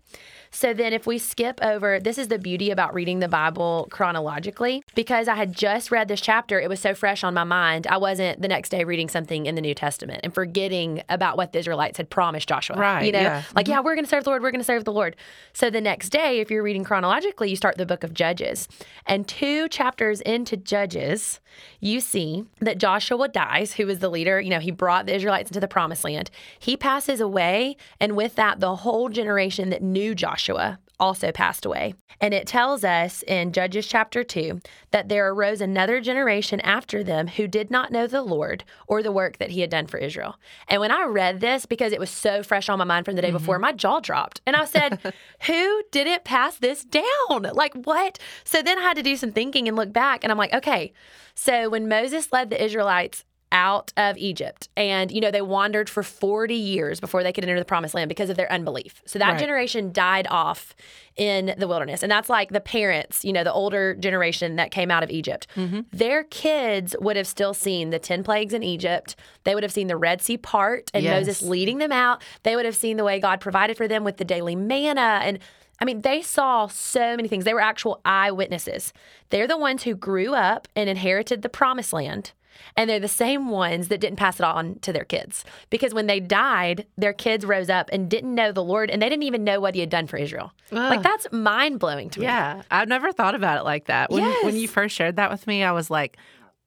So 0.53 0.71
then, 0.71 0.93
if 0.93 1.07
we 1.07 1.17
skip 1.17 1.59
over, 1.63 1.99
this 1.99 2.19
is 2.19 2.27
the 2.27 2.37
beauty 2.37 2.69
about 2.69 2.93
reading 2.93 3.19
the 3.19 3.27
Bible 3.27 3.87
chronologically. 3.89 4.83
Because 4.93 5.27
I 5.27 5.33
had 5.33 5.51
just 5.51 5.89
read 5.89 6.07
this 6.07 6.21
chapter, 6.21 6.61
it 6.61 6.69
was 6.69 6.79
so 6.79 6.93
fresh 6.93 7.23
on 7.23 7.33
my 7.33 7.43
mind. 7.43 7.87
I 7.87 7.97
wasn't 7.97 8.39
the 8.39 8.47
next 8.47 8.69
day 8.69 8.83
reading 8.83 9.09
something 9.09 9.47
in 9.47 9.55
the 9.55 9.61
New 9.61 9.73
Testament 9.73 10.21
and 10.23 10.31
forgetting 10.31 11.01
about 11.09 11.37
what 11.37 11.53
the 11.53 11.59
Israelites 11.59 11.97
had 11.97 12.11
promised 12.11 12.47
Joshua. 12.47 12.77
Right. 12.77 13.03
You 13.03 13.11
know, 13.13 13.21
yeah. 13.21 13.43
like, 13.55 13.65
mm-hmm. 13.65 13.71
yeah, 13.71 13.79
we're 13.79 13.95
going 13.95 14.05
to 14.05 14.09
serve 14.09 14.25
the 14.25 14.29
Lord, 14.29 14.43
we're 14.43 14.51
going 14.51 14.61
to 14.61 14.65
serve 14.65 14.85
the 14.85 14.93
Lord. 14.93 15.15
So 15.53 15.71
the 15.71 15.81
next 15.81 16.09
day, 16.09 16.39
if 16.39 16.51
you're 16.51 16.63
reading 16.63 16.83
chronologically, 16.83 17.49
you 17.49 17.55
start 17.55 17.77
the 17.77 17.87
book 17.87 18.03
of 18.03 18.13
Judges. 18.13 18.67
And 19.07 19.27
two 19.27 19.67
chapters 19.69 20.21
into 20.21 20.55
Judges, 20.55 21.39
you 21.79 21.99
see 21.99 22.45
that 22.59 22.77
Joshua 22.77 23.27
dies, 23.27 23.73
who 23.73 23.87
was 23.87 23.99
the 23.99 24.09
leader. 24.09 24.39
You 24.39 24.51
know, 24.51 24.59
he 24.59 24.71
brought 24.71 25.07
the 25.07 25.15
Israelites 25.15 25.49
into 25.49 25.59
the 25.59 25.67
promised 25.67 26.03
land. 26.03 26.29
He 26.59 26.77
passes 26.77 27.19
away. 27.19 27.75
And 27.99 28.15
with 28.15 28.35
that, 28.35 28.59
the 28.59 28.75
whole 28.75 29.09
generation 29.09 29.71
that 29.71 29.81
knew 29.81 30.13
Joshua 30.13 30.42
Joshua 30.43 30.79
also 30.99 31.31
passed 31.31 31.65
away. 31.65 31.95
And 32.21 32.33
it 32.33 32.47
tells 32.47 32.83
us 32.83 33.23
in 33.23 33.51
Judges 33.51 33.87
chapter 33.87 34.23
2 34.23 34.61
that 34.91 35.09
there 35.09 35.29
arose 35.29 35.59
another 35.59 35.99
generation 35.99 36.59
after 36.61 37.03
them 37.03 37.27
who 37.27 37.47
did 37.47 37.71
not 37.71 37.91
know 37.91 38.07
the 38.07 38.21
Lord 38.21 38.63
or 38.87 39.01
the 39.01 39.11
work 39.11 39.37
that 39.37 39.51
he 39.51 39.61
had 39.61 39.69
done 39.69 39.87
for 39.87 39.97
Israel. 39.97 40.35
And 40.67 40.79
when 40.79 40.91
I 40.91 41.03
read 41.05 41.39
this, 41.39 41.65
because 41.65 41.91
it 41.93 41.99
was 41.99 42.09
so 42.09 42.43
fresh 42.43 42.69
on 42.69 42.77
my 42.77 42.85
mind 42.85 43.05
from 43.05 43.15
the 43.15 43.21
day 43.21 43.29
mm-hmm. 43.29 43.37
before, 43.37 43.57
my 43.57 43.71
jaw 43.71 43.99
dropped. 43.99 44.41
And 44.45 44.55
I 44.55 44.65
said, 44.65 44.99
Who 45.47 45.83
didn't 45.91 46.23
pass 46.23 46.57
this 46.57 46.83
down? 46.83 47.49
Like, 47.53 47.73
what? 47.73 48.19
So 48.43 48.61
then 48.61 48.77
I 48.77 48.81
had 48.81 48.97
to 48.97 49.03
do 49.03 49.15
some 49.15 49.31
thinking 49.31 49.67
and 49.67 49.75
look 49.75 49.91
back. 49.91 50.23
And 50.23 50.31
I'm 50.31 50.37
like, 50.37 50.53
okay, 50.53 50.93
so 51.35 51.69
when 51.69 51.87
Moses 51.87 52.31
led 52.31 52.49
the 52.49 52.63
Israelites 52.63 53.25
out 53.53 53.93
of 53.95 54.17
Egypt. 54.17 54.67
And, 54.75 55.11
you 55.11 55.21
know, 55.21 55.31
they 55.31 55.41
wandered 55.41 55.89
for 55.89 56.03
40 56.03 56.55
years 56.55 56.99
before 56.99 57.23
they 57.23 57.31
could 57.31 57.43
enter 57.45 57.57
the 57.59 57.63
promised 57.65 57.93
land 57.93 58.09
because 58.09 58.29
of 58.29 58.35
their 58.35 58.51
unbelief. 58.51 59.01
So 59.05 59.19
that 59.19 59.29
Right. 59.33 59.39
generation 59.39 59.91
died 59.93 60.27
off 60.29 60.75
in 61.15 61.53
the 61.57 61.67
wilderness. 61.67 62.01
And 62.01 62.11
that's 62.11 62.29
like 62.29 62.49
the 62.49 62.59
parents, 62.59 63.23
you 63.23 63.31
know, 63.31 63.43
the 63.43 63.53
older 63.53 63.93
generation 63.93 64.55
that 64.55 64.71
came 64.71 64.89
out 64.89 65.03
of 65.03 65.11
Egypt. 65.11 65.45
Mm-hmm. 65.55 65.81
Their 65.93 66.23
kids 66.23 66.95
would 66.99 67.15
have 67.15 67.27
still 67.27 67.53
seen 67.53 67.91
the 67.91 67.99
10 67.99 68.23
plagues 68.23 68.53
in 68.53 68.63
Egypt. 68.63 69.15
They 69.43 69.53
would 69.53 69.63
have 69.63 69.71
seen 69.71 69.87
the 69.87 69.97
Red 69.97 70.21
Sea 70.21 70.37
part 70.37 70.89
and 70.93 71.03
Yes. 71.03 71.19
Moses 71.27 71.41
leading 71.43 71.77
them 71.77 71.91
out. 71.91 72.23
They 72.41 72.55
would 72.55 72.65
have 72.65 72.75
seen 72.75 72.97
the 72.97 73.03
way 73.03 73.19
God 73.19 73.39
provided 73.39 73.77
for 73.77 73.87
them 73.87 74.03
with 74.03 74.17
the 74.17 74.25
daily 74.25 74.55
manna. 74.55 75.21
And 75.23 75.37
I 75.79 75.85
mean, 75.85 76.01
they 76.01 76.21
saw 76.21 76.67
so 76.67 77.15
many 77.15 77.27
things. 77.27 77.45
They 77.45 77.53
were 77.53 77.61
actual 77.61 77.99
eyewitnesses. 78.05 78.93
They're 79.29 79.47
the 79.47 79.57
ones 79.57 79.83
who 79.83 79.95
grew 79.95 80.33
up 80.33 80.67
and 80.75 80.89
inherited 80.89 81.41
the 81.41 81.49
promised 81.49 81.93
land. 81.93 82.31
And 82.77 82.89
they're 82.89 82.99
the 82.99 83.07
same 83.07 83.49
ones 83.49 83.87
that 83.87 83.99
didn't 83.99 84.17
pass 84.17 84.39
it 84.39 84.43
on 84.43 84.75
to 84.79 84.93
their 84.93 85.03
kids. 85.03 85.43
Because 85.69 85.93
when 85.93 86.05
they 86.07 86.19
died, 86.19 86.85
their 86.97 87.13
kids 87.13 87.45
rose 87.45 87.69
up 87.69 87.89
and 87.91 88.09
didn't 88.09 88.33
know 88.33 88.51
the 88.51 88.63
Lord 88.63 88.89
and 88.91 89.01
they 89.01 89.09
didn't 89.09 89.23
even 89.23 89.43
know 89.43 89.59
what 89.59 89.73
he 89.73 89.79
had 89.79 89.89
done 89.89 90.07
for 90.07 90.17
Israel. 90.17 90.53
Like 90.71 91.01
that's 91.01 91.27
mind 91.31 91.79
blowing 91.79 92.09
to 92.11 92.19
me. 92.19 92.27
Yeah, 92.27 92.61
I've 92.69 92.87
never 92.87 93.11
thought 93.11 93.35
about 93.35 93.59
it 93.59 93.63
like 93.63 93.85
that. 93.85 94.11
When 94.11 94.23
when 94.43 94.55
you 94.55 94.67
first 94.67 94.95
shared 94.95 95.15
that 95.17 95.31
with 95.31 95.47
me, 95.47 95.63
I 95.63 95.71
was 95.71 95.89
like, 95.89 96.17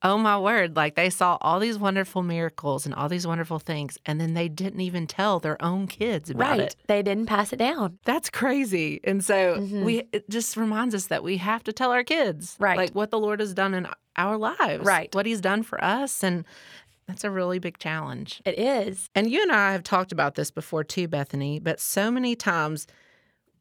"Oh 0.02 0.18
my 0.18 0.38
word!" 0.38 0.76
Like 0.76 0.94
they 0.94 1.10
saw 1.10 1.38
all 1.40 1.58
these 1.60 1.78
wonderful 1.78 2.22
miracles 2.22 2.86
and 2.86 2.94
all 2.94 3.08
these 3.08 3.26
wonderful 3.26 3.58
things, 3.58 3.98
and 4.06 4.20
then 4.20 4.34
they 4.34 4.48
didn't 4.48 4.80
even 4.80 5.06
tell 5.06 5.40
their 5.40 5.60
own 5.62 5.86
kids 5.86 6.30
about 6.30 6.58
it. 6.58 6.60
Right. 6.60 6.60
it. 6.68 6.76
They 6.86 7.02
didn't 7.02 7.26
pass 7.26 7.52
it 7.52 7.56
down. 7.58 7.98
That's 8.04 8.30
crazy. 8.30 9.00
And 9.04 9.24
so 9.24 9.56
Mhm. 9.58 9.84
we 9.84 10.02
it 10.12 10.28
just 10.30 10.56
reminds 10.56 10.94
us 10.94 11.06
that 11.06 11.22
we 11.22 11.38
have 11.38 11.64
to 11.64 11.72
tell 11.72 11.90
our 11.92 12.04
kids, 12.04 12.56
Right. 12.58 12.76
like 12.76 12.92
what 12.92 13.10
the 13.10 13.18
Lord 13.18 13.40
has 13.40 13.54
done 13.54 13.74
in 13.74 13.86
our 14.16 14.36
lives, 14.38 14.84
Right. 14.84 15.14
What 15.14 15.26
He's 15.26 15.40
done 15.40 15.62
for 15.62 15.82
us, 15.82 16.22
and 16.24 16.44
that's 17.06 17.24
a 17.24 17.30
really 17.30 17.58
big 17.58 17.78
challenge. 17.78 18.42
It 18.44 18.58
is. 18.58 19.08
And 19.14 19.30
you 19.30 19.42
and 19.42 19.52
I 19.52 19.72
have 19.72 19.82
talked 19.82 20.10
about 20.12 20.34
this 20.34 20.50
before 20.50 20.84
too, 20.84 21.06
Bethany, 21.08 21.58
but 21.60 21.80
so 21.80 22.10
many 22.10 22.34
times 22.34 22.86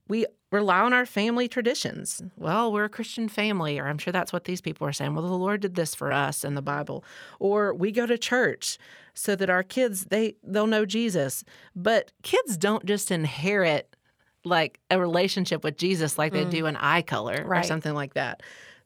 we 0.07 0.25
rely 0.51 0.79
on 0.79 0.93
our 0.93 1.05
family 1.05 1.47
traditions. 1.47 2.21
Well, 2.37 2.71
we're 2.71 2.85
a 2.85 2.89
Christian 2.89 3.27
family, 3.27 3.79
or 3.79 3.87
I'm 3.87 3.97
sure 3.97 4.13
that's 4.13 4.31
what 4.31 4.45
these 4.45 4.61
people 4.61 4.87
are 4.87 4.93
saying. 4.93 5.13
Well, 5.13 5.27
the 5.27 5.33
Lord 5.33 5.61
did 5.61 5.75
this 5.75 5.95
for 5.95 6.11
us 6.11 6.43
in 6.43 6.55
the 6.55 6.61
Bible. 6.61 7.03
Or 7.39 7.73
we 7.73 7.91
go 7.91 8.05
to 8.05 8.17
church 8.17 8.77
so 9.13 9.35
that 9.35 9.49
our 9.49 9.63
kids 9.63 10.05
they 10.05 10.35
they'll 10.43 10.67
know 10.67 10.85
Jesus. 10.85 11.43
But 11.75 12.11
kids 12.23 12.57
don't 12.57 12.85
just 12.85 13.11
inherit 13.11 13.95
like 14.43 14.79
a 14.91 14.99
relationship 14.99 15.63
with 15.63 15.77
Jesus 15.77 16.17
like 16.17 16.31
they 16.31 16.45
do 16.45 16.63
mm. 16.63 16.69
an 16.69 16.75
eye 16.77 17.01
color 17.01 17.45
or 17.47 17.63
something 17.63 17.93
like 17.93 18.13
that. 18.13 18.43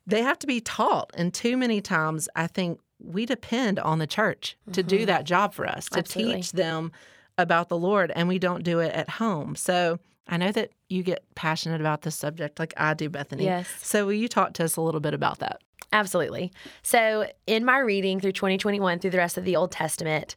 They 0.07 0.21
have 0.21 0.39
to 0.39 0.47
be 0.47 0.61
taught. 0.61 1.11
And 1.15 1.33
too 1.33 1.57
many 1.57 1.81
times 1.81 2.29
I 2.35 2.47
think 2.47 2.79
we 2.99 3.25
depend 3.25 3.77
on 3.79 3.99
the 3.99 4.07
church 4.07 4.57
to 4.73 4.83
do 4.83 4.97
mm-hmm. 4.97 5.05
that 5.05 5.25
job 5.25 5.53
for 5.53 5.67
us, 5.67 5.89
to 5.89 5.99
Absolutely. 5.99 6.35
teach 6.35 6.51
them 6.53 6.91
about 7.39 7.69
the 7.69 7.77
Lord, 7.77 8.11
and 8.15 8.27
we 8.27 8.37
don't 8.37 8.63
do 8.63 8.79
it 8.79 8.93
at 8.93 9.09
home. 9.09 9.55
So 9.55 9.99
I 10.27 10.37
know 10.37 10.51
that 10.51 10.71
you 10.89 11.01
get 11.03 11.23
passionate 11.35 11.81
about 11.81 12.01
this 12.01 12.15
subject 12.15 12.59
like 12.59 12.73
I 12.77 12.93
do, 12.93 13.09
Bethany. 13.09 13.45
Yes. 13.45 13.67
So 13.81 14.05
will 14.05 14.13
you 14.13 14.27
talk 14.27 14.53
to 14.53 14.63
us 14.63 14.75
a 14.75 14.81
little 14.81 14.99
bit 14.99 15.13
about 15.13 15.39
that? 15.39 15.61
Absolutely. 15.91 16.51
So, 16.83 17.25
in 17.47 17.65
my 17.65 17.79
reading 17.79 18.19
through 18.19 18.33
2021 18.33 18.99
through 18.99 19.09
the 19.09 19.17
rest 19.17 19.39
of 19.39 19.45
the 19.45 19.55
Old 19.55 19.71
Testament, 19.71 20.35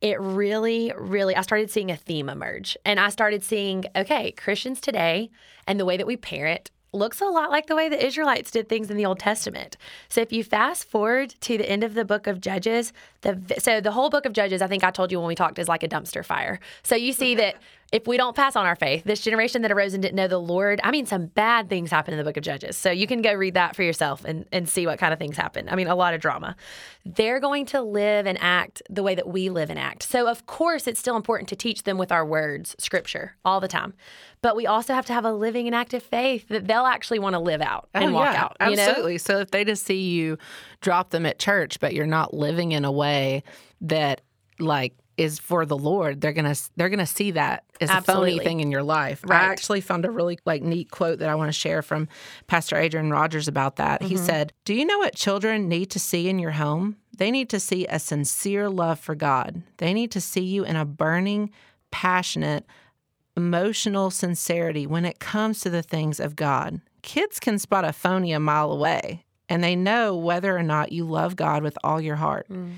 it 0.00 0.20
really, 0.20 0.92
really, 0.96 1.34
I 1.34 1.40
started 1.42 1.70
seeing 1.72 1.90
a 1.90 1.96
theme 1.96 2.28
emerge. 2.28 2.76
And 2.84 3.00
I 3.00 3.08
started 3.08 3.42
seeing, 3.42 3.84
okay, 3.96 4.30
Christians 4.32 4.80
today 4.80 5.30
and 5.66 5.80
the 5.80 5.84
way 5.84 5.96
that 5.96 6.06
we 6.06 6.16
parent 6.16 6.70
looks 6.92 7.20
a 7.20 7.26
lot 7.26 7.50
like 7.50 7.66
the 7.66 7.76
way 7.76 7.88
the 7.88 8.04
Israelites 8.04 8.50
did 8.50 8.68
things 8.68 8.90
in 8.90 8.96
the 8.96 9.06
Old 9.06 9.18
Testament. 9.18 9.76
So 10.08 10.20
if 10.20 10.32
you 10.32 10.44
fast 10.44 10.84
forward 10.84 11.34
to 11.40 11.56
the 11.56 11.68
end 11.68 11.82
of 11.82 11.94
the 11.94 12.04
book 12.04 12.26
of 12.26 12.40
Judges, 12.40 12.92
the 13.22 13.38
so 13.58 13.80
the 13.80 13.92
whole 13.92 14.10
book 14.10 14.26
of 14.26 14.32
Judges, 14.32 14.60
I 14.60 14.66
think 14.66 14.84
I 14.84 14.90
told 14.90 15.10
you 15.10 15.18
when 15.18 15.28
we 15.28 15.34
talked, 15.34 15.58
is 15.58 15.68
like 15.68 15.82
a 15.82 15.88
dumpster 15.88 16.24
fire. 16.24 16.60
So 16.82 16.94
you 16.94 17.12
see 17.12 17.34
that 17.36 17.56
if 17.92 18.06
we 18.06 18.16
don't 18.16 18.34
pass 18.34 18.56
on 18.56 18.64
our 18.64 18.74
faith, 18.74 19.04
this 19.04 19.20
generation 19.20 19.60
that 19.62 19.70
arose 19.70 19.92
and 19.92 20.02
didn't 20.02 20.16
know 20.16 20.26
the 20.26 20.40
Lord, 20.40 20.80
I 20.82 20.90
mean, 20.90 21.04
some 21.04 21.26
bad 21.26 21.68
things 21.68 21.90
happen 21.90 22.14
in 22.14 22.18
the 22.18 22.24
book 22.24 22.38
of 22.38 22.42
Judges. 22.42 22.74
So 22.74 22.90
you 22.90 23.06
can 23.06 23.20
go 23.20 23.34
read 23.34 23.52
that 23.52 23.76
for 23.76 23.82
yourself 23.82 24.24
and, 24.24 24.46
and 24.50 24.66
see 24.66 24.86
what 24.86 24.98
kind 24.98 25.12
of 25.12 25.18
things 25.18 25.36
happen. 25.36 25.68
I 25.68 25.76
mean, 25.76 25.88
a 25.88 25.94
lot 25.94 26.14
of 26.14 26.20
drama. 26.20 26.56
They're 27.04 27.38
going 27.38 27.66
to 27.66 27.82
live 27.82 28.26
and 28.26 28.38
act 28.40 28.80
the 28.88 29.02
way 29.02 29.14
that 29.14 29.28
we 29.28 29.50
live 29.50 29.68
and 29.68 29.78
act. 29.78 30.04
So, 30.04 30.26
of 30.26 30.46
course, 30.46 30.86
it's 30.86 30.98
still 30.98 31.16
important 31.16 31.50
to 31.50 31.56
teach 31.56 31.82
them 31.82 31.98
with 31.98 32.10
our 32.10 32.24
words, 32.24 32.74
scripture, 32.78 33.36
all 33.44 33.60
the 33.60 33.68
time. 33.68 33.92
But 34.40 34.56
we 34.56 34.66
also 34.66 34.94
have 34.94 35.04
to 35.06 35.12
have 35.12 35.26
a 35.26 35.32
living 35.32 35.66
and 35.66 35.74
active 35.74 36.02
faith 36.02 36.48
that 36.48 36.66
they'll 36.66 36.86
actually 36.86 37.18
want 37.18 37.34
to 37.34 37.40
live 37.40 37.60
out 37.60 37.90
oh, 37.94 38.00
and 38.00 38.10
Oh, 38.10 38.14
walk 38.14 38.32
yeah, 38.32 38.42
out. 38.44 38.70
You 38.70 38.76
know? 38.76 38.82
Absolutely. 38.82 39.18
So 39.18 39.38
if 39.40 39.50
they 39.50 39.64
just 39.64 39.84
see 39.84 40.00
you 40.00 40.38
drop 40.80 41.10
them 41.10 41.26
at 41.26 41.38
church, 41.38 41.78
but 41.78 41.92
you're 41.92 42.06
not 42.06 42.32
living 42.32 42.72
in 42.72 42.86
a 42.86 42.92
way 42.92 43.42
that 43.82 44.22
like 44.58 44.94
is 45.22 45.38
for 45.38 45.64
the 45.64 45.76
Lord, 45.76 46.20
they're 46.20 46.32
gonna 46.32 46.54
they're 46.76 46.88
gonna 46.88 47.06
see 47.06 47.32
that 47.32 47.64
as 47.80 47.90
a 47.90 48.00
phony 48.00 48.38
thing 48.38 48.60
in 48.60 48.70
your 48.70 48.82
life. 48.82 49.22
I 49.28 49.34
actually 49.34 49.80
found 49.80 50.04
a 50.04 50.10
really 50.10 50.38
like 50.44 50.62
neat 50.62 50.90
quote 50.90 51.18
that 51.20 51.28
I 51.28 51.34
want 51.34 51.48
to 51.48 51.58
share 51.58 51.82
from 51.82 52.08
Pastor 52.46 52.76
Adrian 52.76 53.10
Rogers 53.10 53.48
about 53.48 53.76
that. 53.76 54.02
He 54.02 54.14
mm-hmm. 54.14 54.24
said, 54.24 54.52
"Do 54.64 54.74
you 54.74 54.84
know 54.84 54.98
what 54.98 55.14
children 55.14 55.68
need 55.68 55.90
to 55.90 55.98
see 55.98 56.28
in 56.28 56.38
your 56.38 56.52
home? 56.52 56.96
They 57.16 57.30
need 57.30 57.48
to 57.50 57.60
see 57.60 57.86
a 57.86 57.98
sincere 57.98 58.68
love 58.68 58.98
for 58.98 59.14
God. 59.14 59.62
They 59.78 59.92
need 59.92 60.10
to 60.12 60.20
see 60.20 60.44
you 60.44 60.64
in 60.64 60.76
a 60.76 60.84
burning, 60.84 61.50
passionate." 61.90 62.66
emotional 63.36 64.10
sincerity 64.10 64.86
when 64.86 65.04
it 65.04 65.18
comes 65.18 65.60
to 65.60 65.70
the 65.70 65.82
things 65.82 66.20
of 66.20 66.36
God. 66.36 66.80
Kids 67.02 67.40
can 67.40 67.58
spot 67.58 67.84
a 67.84 67.92
phony 67.92 68.32
a 68.32 68.40
mile 68.40 68.70
away, 68.70 69.24
and 69.48 69.62
they 69.62 69.74
know 69.74 70.16
whether 70.16 70.56
or 70.56 70.62
not 70.62 70.92
you 70.92 71.04
love 71.04 71.36
God 71.36 71.62
with 71.62 71.76
all 71.82 72.00
your 72.00 72.16
heart. 72.16 72.46
Mm. 72.48 72.74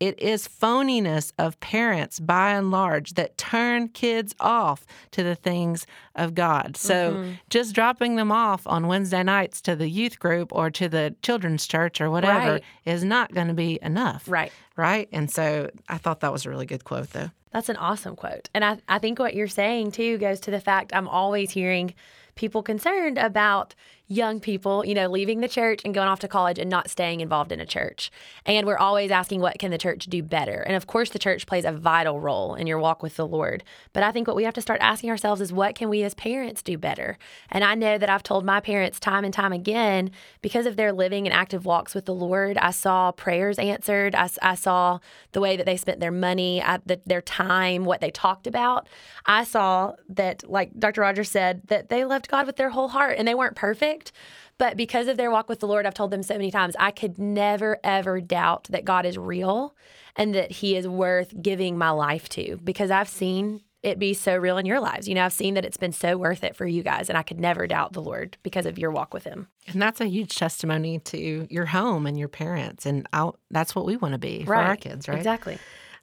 It 0.00 0.20
is 0.20 0.46
phoniness 0.46 1.32
of 1.38 1.58
parents, 1.58 2.20
by 2.20 2.52
and 2.52 2.70
large, 2.70 3.14
that 3.14 3.36
turn 3.36 3.88
kids 3.88 4.34
off 4.38 4.86
to 5.10 5.24
the 5.24 5.34
things 5.34 5.86
of 6.14 6.34
God. 6.34 6.76
So 6.76 7.12
mm-hmm. 7.14 7.32
just 7.50 7.74
dropping 7.74 8.14
them 8.14 8.30
off 8.30 8.66
on 8.66 8.86
Wednesday 8.86 9.24
nights 9.24 9.60
to 9.62 9.74
the 9.74 9.88
youth 9.88 10.20
group 10.20 10.52
or 10.52 10.70
to 10.70 10.88
the 10.88 11.16
children's 11.22 11.66
church 11.66 12.00
or 12.00 12.10
whatever 12.10 12.52
Right. 12.52 12.64
is 12.84 13.02
not 13.02 13.34
going 13.34 13.48
to 13.48 13.54
be 13.54 13.78
enough. 13.82 14.24
Right. 14.28 14.52
Right. 14.76 15.08
And 15.12 15.28
so 15.28 15.70
I 15.88 15.98
thought 15.98 16.20
that 16.20 16.32
was 16.32 16.46
a 16.46 16.50
really 16.50 16.66
good 16.66 16.84
quote, 16.84 17.10
though. 17.10 17.30
That's 17.52 17.68
an 17.68 17.76
awesome 17.76 18.14
quote. 18.14 18.48
And 18.54 18.64
I, 18.64 18.78
I 18.88 18.98
think 18.98 19.18
what 19.18 19.34
you're 19.34 19.48
saying 19.48 19.92
too 19.92 20.18
goes 20.18 20.38
to 20.40 20.50
the 20.50 20.60
fact 20.60 20.94
I'm 20.94 21.08
always 21.08 21.50
hearing 21.50 21.94
people 22.38 22.62
concerned 22.62 23.18
about 23.18 23.74
young 24.08 24.40
people, 24.40 24.84
you 24.86 24.94
know, 24.94 25.06
leaving 25.06 25.40
the 25.40 25.48
church 25.48 25.82
and 25.84 25.94
going 25.94 26.08
off 26.08 26.20
to 26.20 26.28
college 26.28 26.58
and 26.58 26.70
not 26.70 26.88
staying 26.88 27.20
involved 27.20 27.52
in 27.52 27.60
a 27.60 27.66
church. 27.66 28.10
And 28.46 28.66
we're 28.66 28.78
always 28.78 29.10
asking 29.10 29.40
what 29.40 29.58
can 29.58 29.70
the 29.70 29.76
church 29.76 30.06
do 30.06 30.22
better? 30.22 30.62
And 30.62 30.74
of 30.74 30.86
course 30.86 31.10
the 31.10 31.18
church 31.18 31.46
plays 31.46 31.66
a 31.66 31.72
vital 31.72 32.18
role 32.18 32.54
in 32.54 32.66
your 32.66 32.78
walk 32.78 33.02
with 33.02 33.16
the 33.16 33.26
Lord. 33.26 33.62
But 33.92 34.02
I 34.02 34.10
think 34.10 34.26
what 34.26 34.36
we 34.36 34.44
have 34.44 34.54
to 34.54 34.62
start 34.62 34.80
asking 34.80 35.10
ourselves 35.10 35.42
is 35.42 35.52
what 35.52 35.74
can 35.74 35.90
we 35.90 36.02
as 36.02 36.14
parents 36.14 36.62
do 36.62 36.78
better? 36.78 37.18
And 37.50 37.62
I 37.62 37.74
know 37.74 37.98
that 37.98 38.08
I've 38.08 38.22
told 38.22 38.46
my 38.46 38.60
parents 38.60 38.98
time 38.98 39.24
and 39.24 39.34
time 39.34 39.52
again 39.52 40.10
because 40.40 40.64
of 40.64 40.76
their 40.76 40.92
living 40.92 41.26
and 41.26 41.34
active 41.34 41.66
walks 41.66 41.94
with 41.94 42.06
the 42.06 42.14
Lord, 42.14 42.56
I 42.56 42.70
saw 42.70 43.12
prayers 43.12 43.58
answered. 43.58 44.14
I 44.14 44.54
saw 44.54 45.00
the 45.32 45.40
way 45.40 45.56
that 45.58 45.66
they 45.66 45.76
spent 45.76 46.00
their 46.00 46.10
money, 46.10 46.62
I, 46.62 46.78
the, 46.86 46.98
their 47.04 47.20
time, 47.20 47.84
what 47.84 48.00
they 48.00 48.10
talked 48.10 48.46
about. 48.46 48.88
I 49.26 49.44
saw 49.44 49.92
that, 50.08 50.48
like 50.48 50.78
Dr. 50.78 51.02
Rogers 51.02 51.30
said, 51.30 51.62
that 51.66 51.90
they 51.90 52.06
loved 52.06 52.27
God 52.28 52.46
with 52.46 52.56
their 52.56 52.70
whole 52.70 52.88
heart 52.88 53.16
and 53.18 53.26
they 53.26 53.34
weren't 53.34 53.56
perfect. 53.56 54.12
But 54.58 54.76
because 54.76 55.06
of 55.06 55.16
their 55.16 55.30
walk 55.30 55.48
with 55.48 55.60
the 55.60 55.68
Lord, 55.68 55.86
I've 55.86 55.94
told 55.94 56.10
them 56.10 56.22
so 56.22 56.34
many 56.34 56.50
times, 56.50 56.74
I 56.78 56.90
could 56.90 57.18
never, 57.18 57.78
ever 57.84 58.20
doubt 58.20 58.64
that 58.70 58.84
God 58.84 59.06
is 59.06 59.16
real 59.16 59.74
and 60.16 60.34
that 60.34 60.50
He 60.50 60.76
is 60.76 60.86
worth 60.88 61.32
giving 61.40 61.78
my 61.78 61.90
life 61.90 62.28
to 62.30 62.58
because 62.64 62.90
I've 62.90 63.08
seen 63.08 63.62
it 63.82 63.98
be 64.00 64.12
so 64.12 64.36
real 64.36 64.58
in 64.58 64.66
your 64.66 64.80
lives. 64.80 65.08
You 65.08 65.14
know, 65.14 65.24
I've 65.24 65.32
seen 65.32 65.54
that 65.54 65.64
it's 65.64 65.76
been 65.76 65.92
so 65.92 66.16
worth 66.16 66.42
it 66.42 66.56
for 66.56 66.66
you 66.66 66.82
guys, 66.82 67.08
and 67.08 67.16
I 67.16 67.22
could 67.22 67.38
never 67.38 67.68
doubt 67.68 67.92
the 67.92 68.02
Lord 68.02 68.36
because 68.42 68.66
of 68.66 68.78
your 68.78 68.90
walk 68.90 69.14
with 69.14 69.22
Him. 69.22 69.46
And 69.68 69.80
that's 69.80 70.00
a 70.00 70.06
huge 70.06 70.34
testimony 70.34 70.98
to 71.00 71.46
your 71.48 71.66
home 71.66 72.06
and 72.06 72.18
your 72.18 72.28
parents. 72.28 72.86
And 72.86 73.08
i 73.12 73.30
that's 73.50 73.74
what 73.76 73.86
we 73.86 73.96
want 73.96 74.12
to 74.12 74.18
be 74.18 74.44
for 74.44 74.56
our 74.56 74.76
kids, 74.76 75.08
right? 75.08 75.18
Exactly. 75.18 75.58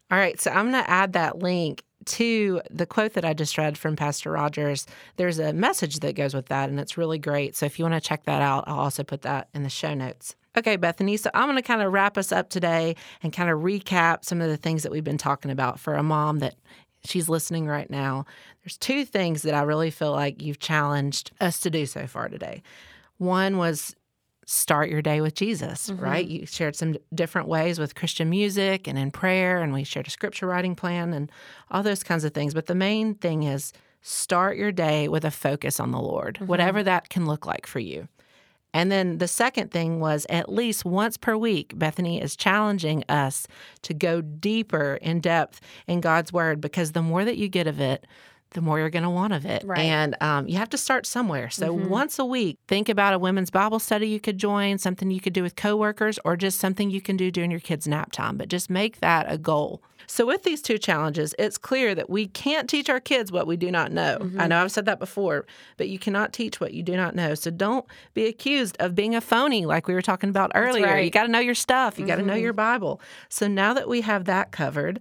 All 0.10 0.18
right. 0.18 0.40
So 0.40 0.52
I'm 0.52 0.72
going 0.72 0.84
to 0.84 0.90
add 0.90 1.14
that 1.14 1.40
link 1.40 1.84
to 2.06 2.62
the 2.70 2.86
quote 2.86 3.14
that 3.14 3.26
I 3.26 3.34
just 3.34 3.58
read 3.58 3.78
from 3.78 3.96
Pastor 3.96 4.32
Rogers. 4.32 4.86
There's 5.18 5.40
a 5.40 5.54
message 5.54 6.00
that 6.00 6.16
goes 6.16 6.34
with 6.34 6.48
that, 6.48 6.70
and 6.70 6.80
it's 6.80 6.98
really 6.98 7.18
great. 7.20 7.56
So 7.56 7.66
if 7.66 7.80
you 7.80 7.86
want 7.86 7.96
to 7.96 8.08
check 8.08 8.24
that 8.26 8.42
out, 8.42 8.66
I'll 8.68 8.80
also 8.80 9.04
put 9.04 9.24
that 9.24 9.50
in 9.54 9.64
the 9.64 9.70
show 9.70 9.94
notes. 9.94 10.36
Okay, 10.58 10.78
Bethany. 10.78 11.18
So 11.18 11.30
I'm 11.34 11.48
going 11.48 11.58
to 11.58 11.62
kind 11.62 11.82
of 11.82 11.92
wrap 11.92 12.18
us 12.18 12.32
up 12.32 12.50
today 12.50 12.96
and 13.22 13.34
kind 13.34 13.50
of 13.50 13.60
recap 13.60 14.24
some 14.24 14.42
of 14.42 14.50
the 14.50 14.58
things 14.58 14.84
that 14.84 14.92
we've 14.92 15.04
been 15.04 15.18
talking 15.18 15.52
about 15.52 15.80
for 15.80 15.96
a 15.96 16.04
mom 16.04 16.40
that 16.40 16.56
she's 17.04 17.28
listening 17.28 17.68
right 17.68 17.90
now. 17.90 18.26
There's 18.64 18.78
two 18.78 19.06
things 19.06 19.42
that 19.42 19.54
I 19.54 19.64
really 19.64 19.92
feel 19.92 20.12
like 20.12 20.42
you've 20.42 20.60
challenged 20.60 21.32
us 21.42 21.60
to 21.62 21.70
do 21.70 21.86
so 21.86 22.08
far 22.08 22.30
today. 22.30 22.64
One 23.18 23.58
was 23.58 23.96
start 24.46 24.90
your 24.90 25.02
day 25.02 25.22
with 25.22 25.36
Jesus, 25.36 25.90
right? 25.90 26.26
Mm-hmm. 26.26 26.36
You 26.36 26.46
shared 26.46 26.76
some 26.76 26.96
different 27.14 27.48
ways 27.48 27.80
with 27.80 27.96
Christian 27.96 28.30
music 28.30 28.88
and 28.88 28.98
in 28.98 29.12
prayer, 29.12 29.62
and 29.62 29.74
we 29.74 29.84
shared 29.84 30.08
a 30.08 30.12
scripture 30.12 30.48
writing 30.48 30.76
plan 30.76 31.14
and 31.14 31.32
all 31.72 31.84
those 31.84 32.04
kinds 32.04 32.24
of 32.24 32.34
things. 32.34 32.54
But 32.54 32.68
the 32.68 32.76
main 32.76 33.16
thing 33.16 33.44
is 33.44 33.74
start 34.02 34.56
your 34.56 34.72
day 34.72 35.08
with 35.08 35.26
a 35.26 35.32
focus 35.32 35.80
on 35.80 35.92
the 35.92 36.00
Lord, 36.00 36.36
mm-hmm. 36.36 36.46
whatever 36.46 36.84
that 36.84 37.10
can 37.10 37.26
look 37.26 37.46
like 37.46 37.66
for 37.66 37.80
you. 37.80 38.08
And 38.76 38.92
then 38.92 39.20
the 39.20 39.28
second 39.28 39.72
thing 39.72 40.02
was 40.02 40.28
at 40.30 40.52
least 40.52 40.84
once 40.84 41.16
per 41.16 41.38
week, 41.38 41.80
Bethany 41.80 42.22
is 42.22 42.36
challenging 42.36 43.06
us 43.08 43.48
to 43.84 43.94
go 43.94 44.20
deeper 44.20 45.00
in 45.02 45.22
depth 45.22 45.62
in 45.88 46.02
God's 46.02 46.34
word 46.34 46.60
because 46.60 46.92
the 46.92 47.02
more 47.02 47.24
that 47.24 47.38
you 47.38 47.48
get 47.48 47.68
of 47.68 47.80
it, 47.80 48.06
the 48.56 48.62
more 48.62 48.80
you're 48.80 48.90
going 48.90 49.04
to 49.04 49.10
want 49.10 49.34
of 49.34 49.46
it. 49.46 49.64
Right. 49.64 49.80
And 49.80 50.16
um, 50.22 50.48
you 50.48 50.58
have 50.58 50.70
to 50.72 50.78
start 50.78 51.06
somewhere. 51.06 51.50
So 51.50 51.76
mm-hmm. 51.76 51.90
once 51.90 52.18
a 52.18 52.26
week, 52.26 52.58
think 52.68 52.90
about 52.90 53.14
a 53.14 53.20
women's 53.20 53.52
Bible 53.52 53.80
study 53.80 54.08
you 54.08 54.20
could 54.20 54.38
join, 54.38 54.80
something 54.80 55.12
you 55.12 55.22
could 55.22 55.34
do 55.34 55.44
with 55.44 55.56
coworkers, 55.56 56.20
or 56.26 56.36
just 56.36 56.60
something 56.60 56.90
you 56.90 57.02
can 57.02 57.18
do 57.18 57.30
during 57.30 57.52
your 57.52 57.60
kids' 57.60 57.88
nap 57.88 58.12
time. 58.12 58.38
But 58.38 58.50
just 58.50 58.70
make 58.70 59.00
that 59.02 59.32
a 59.32 59.38
goal. 59.38 59.84
So 60.08 60.26
with 60.26 60.44
these 60.44 60.62
two 60.62 60.78
challenges, 60.78 61.34
it's 61.40 61.58
clear 61.58 61.96
that 61.96 62.10
we 62.10 62.28
can't 62.28 62.70
teach 62.70 62.90
our 62.90 63.00
kids 63.00 63.32
what 63.32 63.48
we 63.48 63.58
do 63.58 63.72
not 63.72 63.92
know. 63.92 64.18
I 64.20 64.24
mm-hmm. 64.24 64.48
know 64.48 64.62
I've 64.62 64.72
said 64.72 64.86
that 64.86 65.00
before, 65.00 65.46
but 65.78 65.90
you 65.90 66.00
cannot 66.00 66.34
teach 66.34 66.60
what 66.60 66.74
you 66.74 66.84
do 66.84 66.96
not 66.96 67.16
know. 67.16 67.34
So 67.36 67.52
don't 67.52 67.86
be 68.14 68.28
accused 68.28 68.78
of 68.80 68.96
being 68.96 69.16
a 69.16 69.22
phony 69.22 69.66
like 69.66 69.88
we 69.88 69.94
were 69.94 70.02
talking 70.02 70.30
about 70.30 70.52
earlier. 70.56 70.98
You 70.98 71.10
got 71.10 71.24
to 71.24 71.32
know 71.32 71.40
your 71.40 71.56
stuff. 71.56 72.00
You 72.00 72.06
got 72.06 72.18
to 72.18 72.22
know 72.22 72.34
mm-hmm. 72.34 72.44
your 72.44 72.54
Bible. 72.54 73.02
So 73.30 73.48
now 73.48 73.74
that 73.74 73.90
we 73.90 74.02
have 74.02 74.26
that 74.26 74.52
covered, 74.52 75.00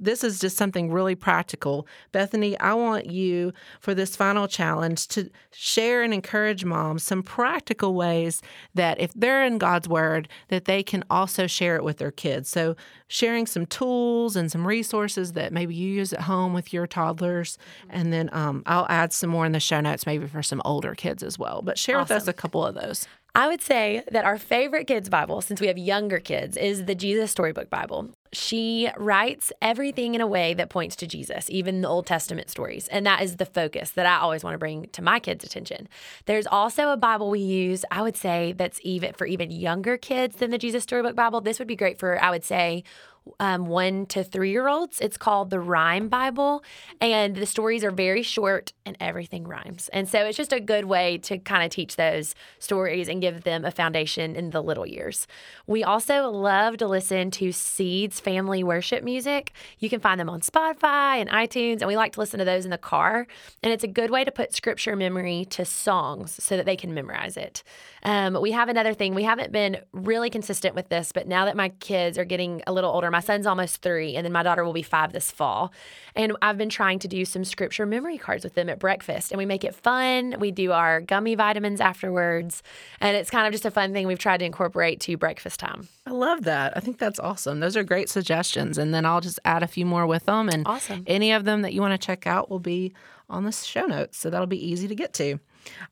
this 0.00 0.24
is 0.24 0.38
just 0.38 0.56
something 0.56 0.90
really 0.90 1.14
practical. 1.14 1.86
Bethany, 2.12 2.58
I 2.60 2.74
want 2.74 3.06
you 3.06 3.52
for 3.80 3.94
this 3.94 4.16
final 4.16 4.48
challenge 4.48 5.08
to 5.08 5.30
share 5.52 6.02
and 6.02 6.12
encourage 6.12 6.64
moms 6.64 7.02
some 7.02 7.22
practical 7.22 7.94
ways 7.94 8.42
that 8.74 9.00
if 9.00 9.12
they're 9.14 9.44
in 9.44 9.58
God's 9.58 9.88
word 9.88 10.28
that 10.48 10.64
they 10.64 10.82
can 10.82 11.04
also 11.10 11.46
share 11.46 11.76
it 11.76 11.84
with 11.84 11.98
their 11.98 12.10
kids. 12.10 12.48
So 12.48 12.76
sharing 13.08 13.46
some 13.46 13.66
tools 13.66 14.36
and 14.36 14.50
some 14.50 14.66
resources 14.66 15.32
that 15.32 15.52
maybe 15.52 15.74
you 15.74 15.88
use 15.90 16.12
at 16.12 16.22
home 16.22 16.52
with 16.52 16.72
your 16.72 16.86
toddlers 16.86 17.58
and 17.88 18.12
then 18.12 18.30
um, 18.32 18.62
I'll 18.66 18.86
add 18.88 19.12
some 19.12 19.30
more 19.30 19.46
in 19.46 19.52
the 19.52 19.60
show 19.60 19.80
notes 19.80 20.06
maybe 20.06 20.26
for 20.26 20.42
some 20.42 20.62
older 20.64 20.94
kids 20.94 21.22
as 21.22 21.38
well. 21.38 21.62
But 21.62 21.78
share 21.78 21.98
with 21.98 22.10
us 22.10 22.28
a 22.28 22.32
couple 22.32 22.64
of 22.64 22.74
those. 22.74 23.06
I 23.36 23.48
would 23.48 23.60
say 23.60 24.04
that 24.12 24.24
our 24.24 24.38
favorite 24.38 24.86
kids' 24.86 25.08
Bible, 25.08 25.40
since 25.40 25.60
we 25.60 25.66
have 25.66 25.76
younger 25.76 26.20
kids, 26.20 26.56
is 26.56 26.84
the 26.84 26.94
Jesus 26.94 27.32
Storybook 27.32 27.68
Bible. 27.68 28.10
She 28.34 28.90
writes 28.96 29.52
everything 29.62 30.14
in 30.14 30.20
a 30.20 30.26
way 30.26 30.54
that 30.54 30.68
points 30.68 30.96
to 30.96 31.06
Jesus, 31.06 31.48
even 31.48 31.80
the 31.80 31.88
Old 31.88 32.06
Testament 32.06 32.50
stories. 32.50 32.88
And 32.88 33.06
that 33.06 33.22
is 33.22 33.36
the 33.36 33.46
focus 33.46 33.90
that 33.92 34.06
I 34.06 34.16
always 34.16 34.44
want 34.44 34.54
to 34.54 34.58
bring 34.58 34.88
to 34.92 35.02
my 35.02 35.20
kids' 35.20 35.44
attention. 35.44 35.88
There's 36.26 36.46
also 36.46 36.90
a 36.90 36.96
Bible 36.96 37.30
we 37.30 37.40
use, 37.40 37.84
I 37.90 38.02
would 38.02 38.16
say, 38.16 38.52
that's 38.52 38.80
even 38.82 39.12
for 39.14 39.26
even 39.26 39.50
younger 39.50 39.96
kids 39.96 40.36
than 40.36 40.50
the 40.50 40.58
Jesus 40.58 40.82
Storybook 40.82 41.16
Bible. 41.16 41.40
This 41.40 41.58
would 41.58 41.68
be 41.68 41.76
great 41.76 41.98
for, 41.98 42.22
I 42.22 42.30
would 42.30 42.44
say, 42.44 42.84
um, 43.40 43.66
one 43.66 44.06
to 44.06 44.22
three 44.22 44.50
year 44.50 44.68
olds. 44.68 45.00
It's 45.00 45.16
called 45.16 45.50
the 45.50 45.60
Rhyme 45.60 46.08
Bible, 46.08 46.62
and 47.00 47.36
the 47.36 47.46
stories 47.46 47.84
are 47.84 47.90
very 47.90 48.22
short 48.22 48.72
and 48.86 48.96
everything 49.00 49.44
rhymes. 49.46 49.88
And 49.92 50.08
so 50.08 50.24
it's 50.26 50.36
just 50.36 50.52
a 50.52 50.60
good 50.60 50.84
way 50.84 51.18
to 51.18 51.38
kind 51.38 51.64
of 51.64 51.70
teach 51.70 51.96
those 51.96 52.34
stories 52.58 53.08
and 53.08 53.20
give 53.20 53.44
them 53.44 53.64
a 53.64 53.70
foundation 53.70 54.36
in 54.36 54.50
the 54.50 54.62
little 54.62 54.86
years. 54.86 55.26
We 55.66 55.82
also 55.82 56.28
love 56.30 56.76
to 56.78 56.86
listen 56.86 57.30
to 57.32 57.52
Seeds 57.52 58.20
family 58.20 58.62
worship 58.62 59.02
music. 59.02 59.52
You 59.78 59.88
can 59.88 60.00
find 60.00 60.20
them 60.20 60.28
on 60.28 60.40
Spotify 60.40 61.16
and 61.16 61.30
iTunes, 61.30 61.80
and 61.80 61.88
we 61.88 61.96
like 61.96 62.12
to 62.12 62.20
listen 62.20 62.38
to 62.38 62.44
those 62.44 62.64
in 62.64 62.70
the 62.70 62.78
car. 62.78 63.26
And 63.62 63.72
it's 63.72 63.84
a 63.84 63.88
good 63.88 64.10
way 64.10 64.24
to 64.24 64.30
put 64.30 64.54
scripture 64.54 64.96
memory 64.96 65.46
to 65.50 65.64
songs 65.64 66.42
so 66.42 66.56
that 66.56 66.66
they 66.66 66.76
can 66.76 66.94
memorize 66.94 67.36
it. 67.36 67.62
Um, 68.02 68.38
we 68.40 68.52
have 68.52 68.68
another 68.68 68.92
thing. 68.92 69.14
We 69.14 69.22
haven't 69.22 69.50
been 69.50 69.78
really 69.92 70.28
consistent 70.28 70.74
with 70.74 70.88
this, 70.88 71.12
but 71.12 71.26
now 71.26 71.46
that 71.46 71.56
my 71.56 71.70
kids 71.70 72.18
are 72.18 72.24
getting 72.24 72.62
a 72.66 72.72
little 72.72 72.90
older, 72.90 73.10
my 73.14 73.20
son's 73.20 73.46
almost 73.46 73.80
three, 73.80 74.16
and 74.16 74.24
then 74.24 74.32
my 74.32 74.42
daughter 74.42 74.64
will 74.64 74.72
be 74.72 74.82
five 74.82 75.12
this 75.12 75.30
fall. 75.30 75.72
And 76.16 76.36
I've 76.42 76.58
been 76.58 76.68
trying 76.68 76.98
to 77.00 77.08
do 77.08 77.24
some 77.24 77.44
scripture 77.44 77.86
memory 77.86 78.18
cards 78.18 78.42
with 78.44 78.54
them 78.54 78.68
at 78.68 78.78
breakfast, 78.80 79.30
and 79.30 79.38
we 79.38 79.46
make 79.46 79.62
it 79.64 79.74
fun. 79.74 80.34
We 80.38 80.50
do 80.50 80.72
our 80.72 81.00
gummy 81.00 81.34
vitamins 81.36 81.80
afterwards, 81.80 82.62
and 83.00 83.16
it's 83.16 83.30
kind 83.30 83.46
of 83.46 83.52
just 83.52 83.64
a 83.64 83.70
fun 83.70 83.92
thing 83.92 84.06
we've 84.06 84.18
tried 84.18 84.38
to 84.38 84.44
incorporate 84.44 85.00
to 85.00 85.16
breakfast 85.16 85.60
time. 85.60 85.88
I 86.06 86.10
love 86.10 86.42
that. 86.44 86.76
I 86.76 86.80
think 86.80 86.98
that's 86.98 87.18
awesome. 87.20 87.60
Those 87.60 87.76
are 87.76 87.82
great 87.84 88.08
suggestions. 88.08 88.76
And 88.78 88.92
then 88.92 89.06
I'll 89.06 89.20
just 89.20 89.38
add 89.44 89.62
a 89.62 89.66
few 89.66 89.86
more 89.86 90.06
with 90.06 90.26
them. 90.26 90.48
And 90.48 90.66
Awesome. 90.66 91.04
any 91.06 91.32
of 91.32 91.44
them 91.44 91.62
that 91.62 91.72
you 91.72 91.80
want 91.80 91.98
to 91.98 92.06
check 92.06 92.26
out 92.26 92.50
will 92.50 92.58
be 92.60 92.92
on 93.30 93.44
the 93.44 93.52
show 93.52 93.86
notes. 93.86 94.18
So 94.18 94.28
that'll 94.28 94.46
be 94.46 94.62
easy 94.64 94.86
to 94.88 94.94
get 94.94 95.12
to. 95.14 95.38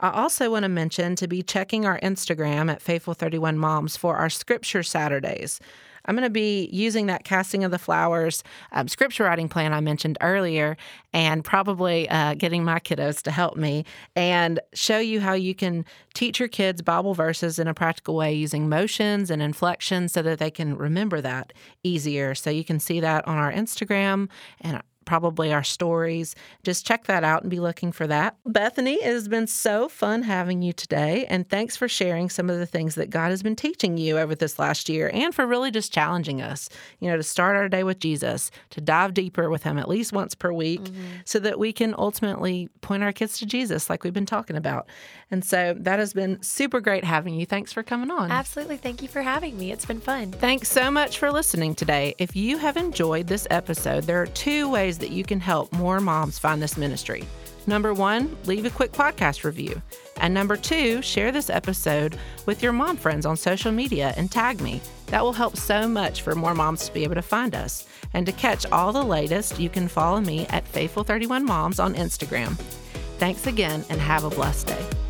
I 0.01 0.11
also 0.11 0.51
want 0.51 0.65
to 0.65 0.69
mention 0.69 1.17
to 1.17 1.27
be 1.27 1.43
checking 1.43 1.87
our 1.87 1.99
Instagram 2.01 2.71
at 2.71 2.85
Faithful31 2.85 3.57
Moms 3.57 3.97
for 3.97 4.17
our 4.17 4.29
Scripture 4.29 4.83
Saturdays. 4.83 5.59
I'm 6.05 6.15
going 6.15 6.27
to 6.27 6.31
be 6.31 6.69
using 6.73 7.07
that 7.07 7.25
casting 7.25 7.65
of 7.65 7.71
the 7.71 7.79
flowers 7.79 8.43
um, 8.73 8.89
scripture 8.89 9.25
writing 9.25 9.49
plan 9.49 9.73
I 9.73 9.81
mentioned 9.81 10.19
earlier 10.21 10.77
and 11.13 11.45
probably 11.45 12.09
uh, 12.09 12.35
getting 12.35 12.65
my 12.65 12.81
kiddos 12.81 13.23
to 13.23 13.31
help 13.31 13.57
me 13.57 13.85
and 14.17 14.61
show 14.75 14.99
you 14.99 15.21
how 15.21 15.35
you 15.35 15.55
can 15.55 15.85
teach 16.15 16.39
your 16.39 16.49
kids 16.49 16.83
Bible 16.83 17.15
verses 17.15 17.59
in 17.59 17.69
a 17.69 17.75
practical 17.75 18.15
way 18.17 18.33
using 18.33 18.69
motions 18.69 19.31
and 19.31 19.43
inflections 19.43 20.13
so 20.13 20.23
that 20.23 20.39
they 20.39 20.51
can 20.51 20.77
remember 20.77 21.21
that 21.21 21.53
easier. 21.83 22.35
So 22.35 22.51
you 22.51 22.65
can 22.65 22.81
see 22.81 23.01
that 23.01 23.27
on 23.27 23.37
our 23.37 23.53
Instagram 23.53 24.29
and 24.61 24.83
probably 25.05 25.53
our 25.53 25.63
stories. 25.63 26.35
Just 26.63 26.87
check 26.87 27.05
that 27.05 27.25
out 27.25 27.43
and 27.43 27.51
be 27.51 27.61
looking 27.61 27.93
for 27.93 28.07
that. 28.07 28.37
Bethany, 28.47 28.95
it 28.95 29.05
has 29.05 29.29
been 29.29 29.47
so 29.47 29.89
fun 29.89 30.23
having 30.23 30.63
you 30.63 30.73
today. 30.73 31.27
And 31.29 31.49
thanks 31.49 31.77
for 31.77 31.89
sharing 31.89 32.31
some 32.31 32.51
of 32.51 32.59
the 32.59 32.67
things 32.67 32.95
that 32.95 33.11
God 33.11 33.31
has 33.31 33.43
been 33.43 33.57
teaching 33.57 33.97
you 33.97 34.19
over 34.19 34.35
this 34.35 34.59
last 34.59 34.89
year 34.89 35.11
and 35.13 35.35
for 35.35 35.47
really 35.47 35.71
just 35.71 35.93
challenging 35.93 36.41
us, 36.41 36.69
you 37.01 37.09
know, 37.09 37.17
to 37.17 37.23
start 37.23 37.57
our 37.57 37.69
day 37.69 37.85
with 37.85 37.99
Jesus, 37.99 38.51
to 38.71 38.81
dive 38.81 39.15
deeper 39.15 39.51
with 39.51 39.63
Him 39.63 39.79
at 39.79 39.89
least 39.89 40.13
once 40.13 40.35
per 40.35 40.53
week 40.53 40.83
mm-hmm. 40.83 41.03
so 41.25 41.39
that 41.39 41.59
we 41.59 41.73
can 41.73 41.95
ultimately 41.99 42.69
point 42.81 43.03
our 43.03 43.13
kids 43.13 43.39
to 43.39 43.47
Jesus, 43.47 43.91
like 43.91 44.05
we've 44.05 44.13
been 44.13 44.27
talking 44.27 44.57
about. 44.57 44.89
And 45.31 45.45
so 45.45 45.75
that 45.79 45.99
has 45.99 46.13
been 46.13 46.43
super 46.43 46.81
great 46.81 47.05
having 47.05 47.35
you. 47.35 47.47
Thanks 47.47 47.73
for 47.73 47.83
coming 47.83 48.11
on. 48.11 48.31
Absolutely. 48.31 48.77
Thank 48.77 49.03
you 49.03 49.09
for 49.09 49.23
having 49.23 49.59
me. 49.59 49.73
It's 49.73 49.87
been 49.87 50.01
fun. 50.01 50.33
Thanks 50.33 50.71
so 50.71 50.91
much 50.91 51.19
for 51.19 51.31
listening 51.31 51.75
today. 51.75 52.15
If 52.19 52.37
you 52.37 52.59
have 52.59 52.77
enjoyed 52.77 53.27
this 53.27 53.47
episode, 53.51 54.05
there 54.05 54.21
are 54.21 54.27
two 54.27 54.71
ways 54.71 54.92
that 54.99 55.11
you 55.11 55.25
can 55.25 55.41
help 55.41 55.73
more 55.73 56.01
moms 56.01 56.39
find 56.39 56.63
this 56.63 56.77
ministry. 56.77 57.25
Number 57.67 57.95
one, 57.95 58.37
leave 58.45 58.65
a 58.65 58.71
quick 58.71 58.93
podcast 58.93 59.45
review. 59.45 59.81
And 60.21 60.35
number 60.35 60.57
two, 60.57 61.01
share 61.03 61.31
this 61.31 61.51
episode 61.51 62.17
with 62.47 62.63
your 62.63 62.73
mom 62.73 62.97
friends 62.97 63.25
on 63.25 63.37
social 63.37 63.73
media 63.73 64.15
and 64.17 64.31
tag 64.31 64.61
me. 64.61 64.81
That 65.07 65.23
will 65.23 65.33
help 65.33 65.57
so 65.57 65.89
much 65.89 66.23
for 66.23 66.35
more 66.35 66.55
moms 66.55 66.87
to 66.87 66.93
be 66.93 67.05
able 67.05 67.15
to 67.15 67.23
find 67.23 67.55
us. 67.55 67.87
And 68.15 68.27
to 68.27 68.33
catch 68.33 68.67
all 68.67 68.93
the 68.93 69.03
latest, 69.03 69.61
you 69.61 69.69
can 69.69 69.89
follow 69.89 70.21
me 70.21 70.47
at 70.49 70.71
Faithful31 70.73 71.45
Moms 71.45 71.79
on 71.79 71.95
Instagram. 71.95 72.57
Thanks 73.19 73.47
again 73.47 73.85
and 73.91 74.01
have 74.01 74.25
a 74.25 74.31
blessed 74.31 74.69
day. 74.69 75.02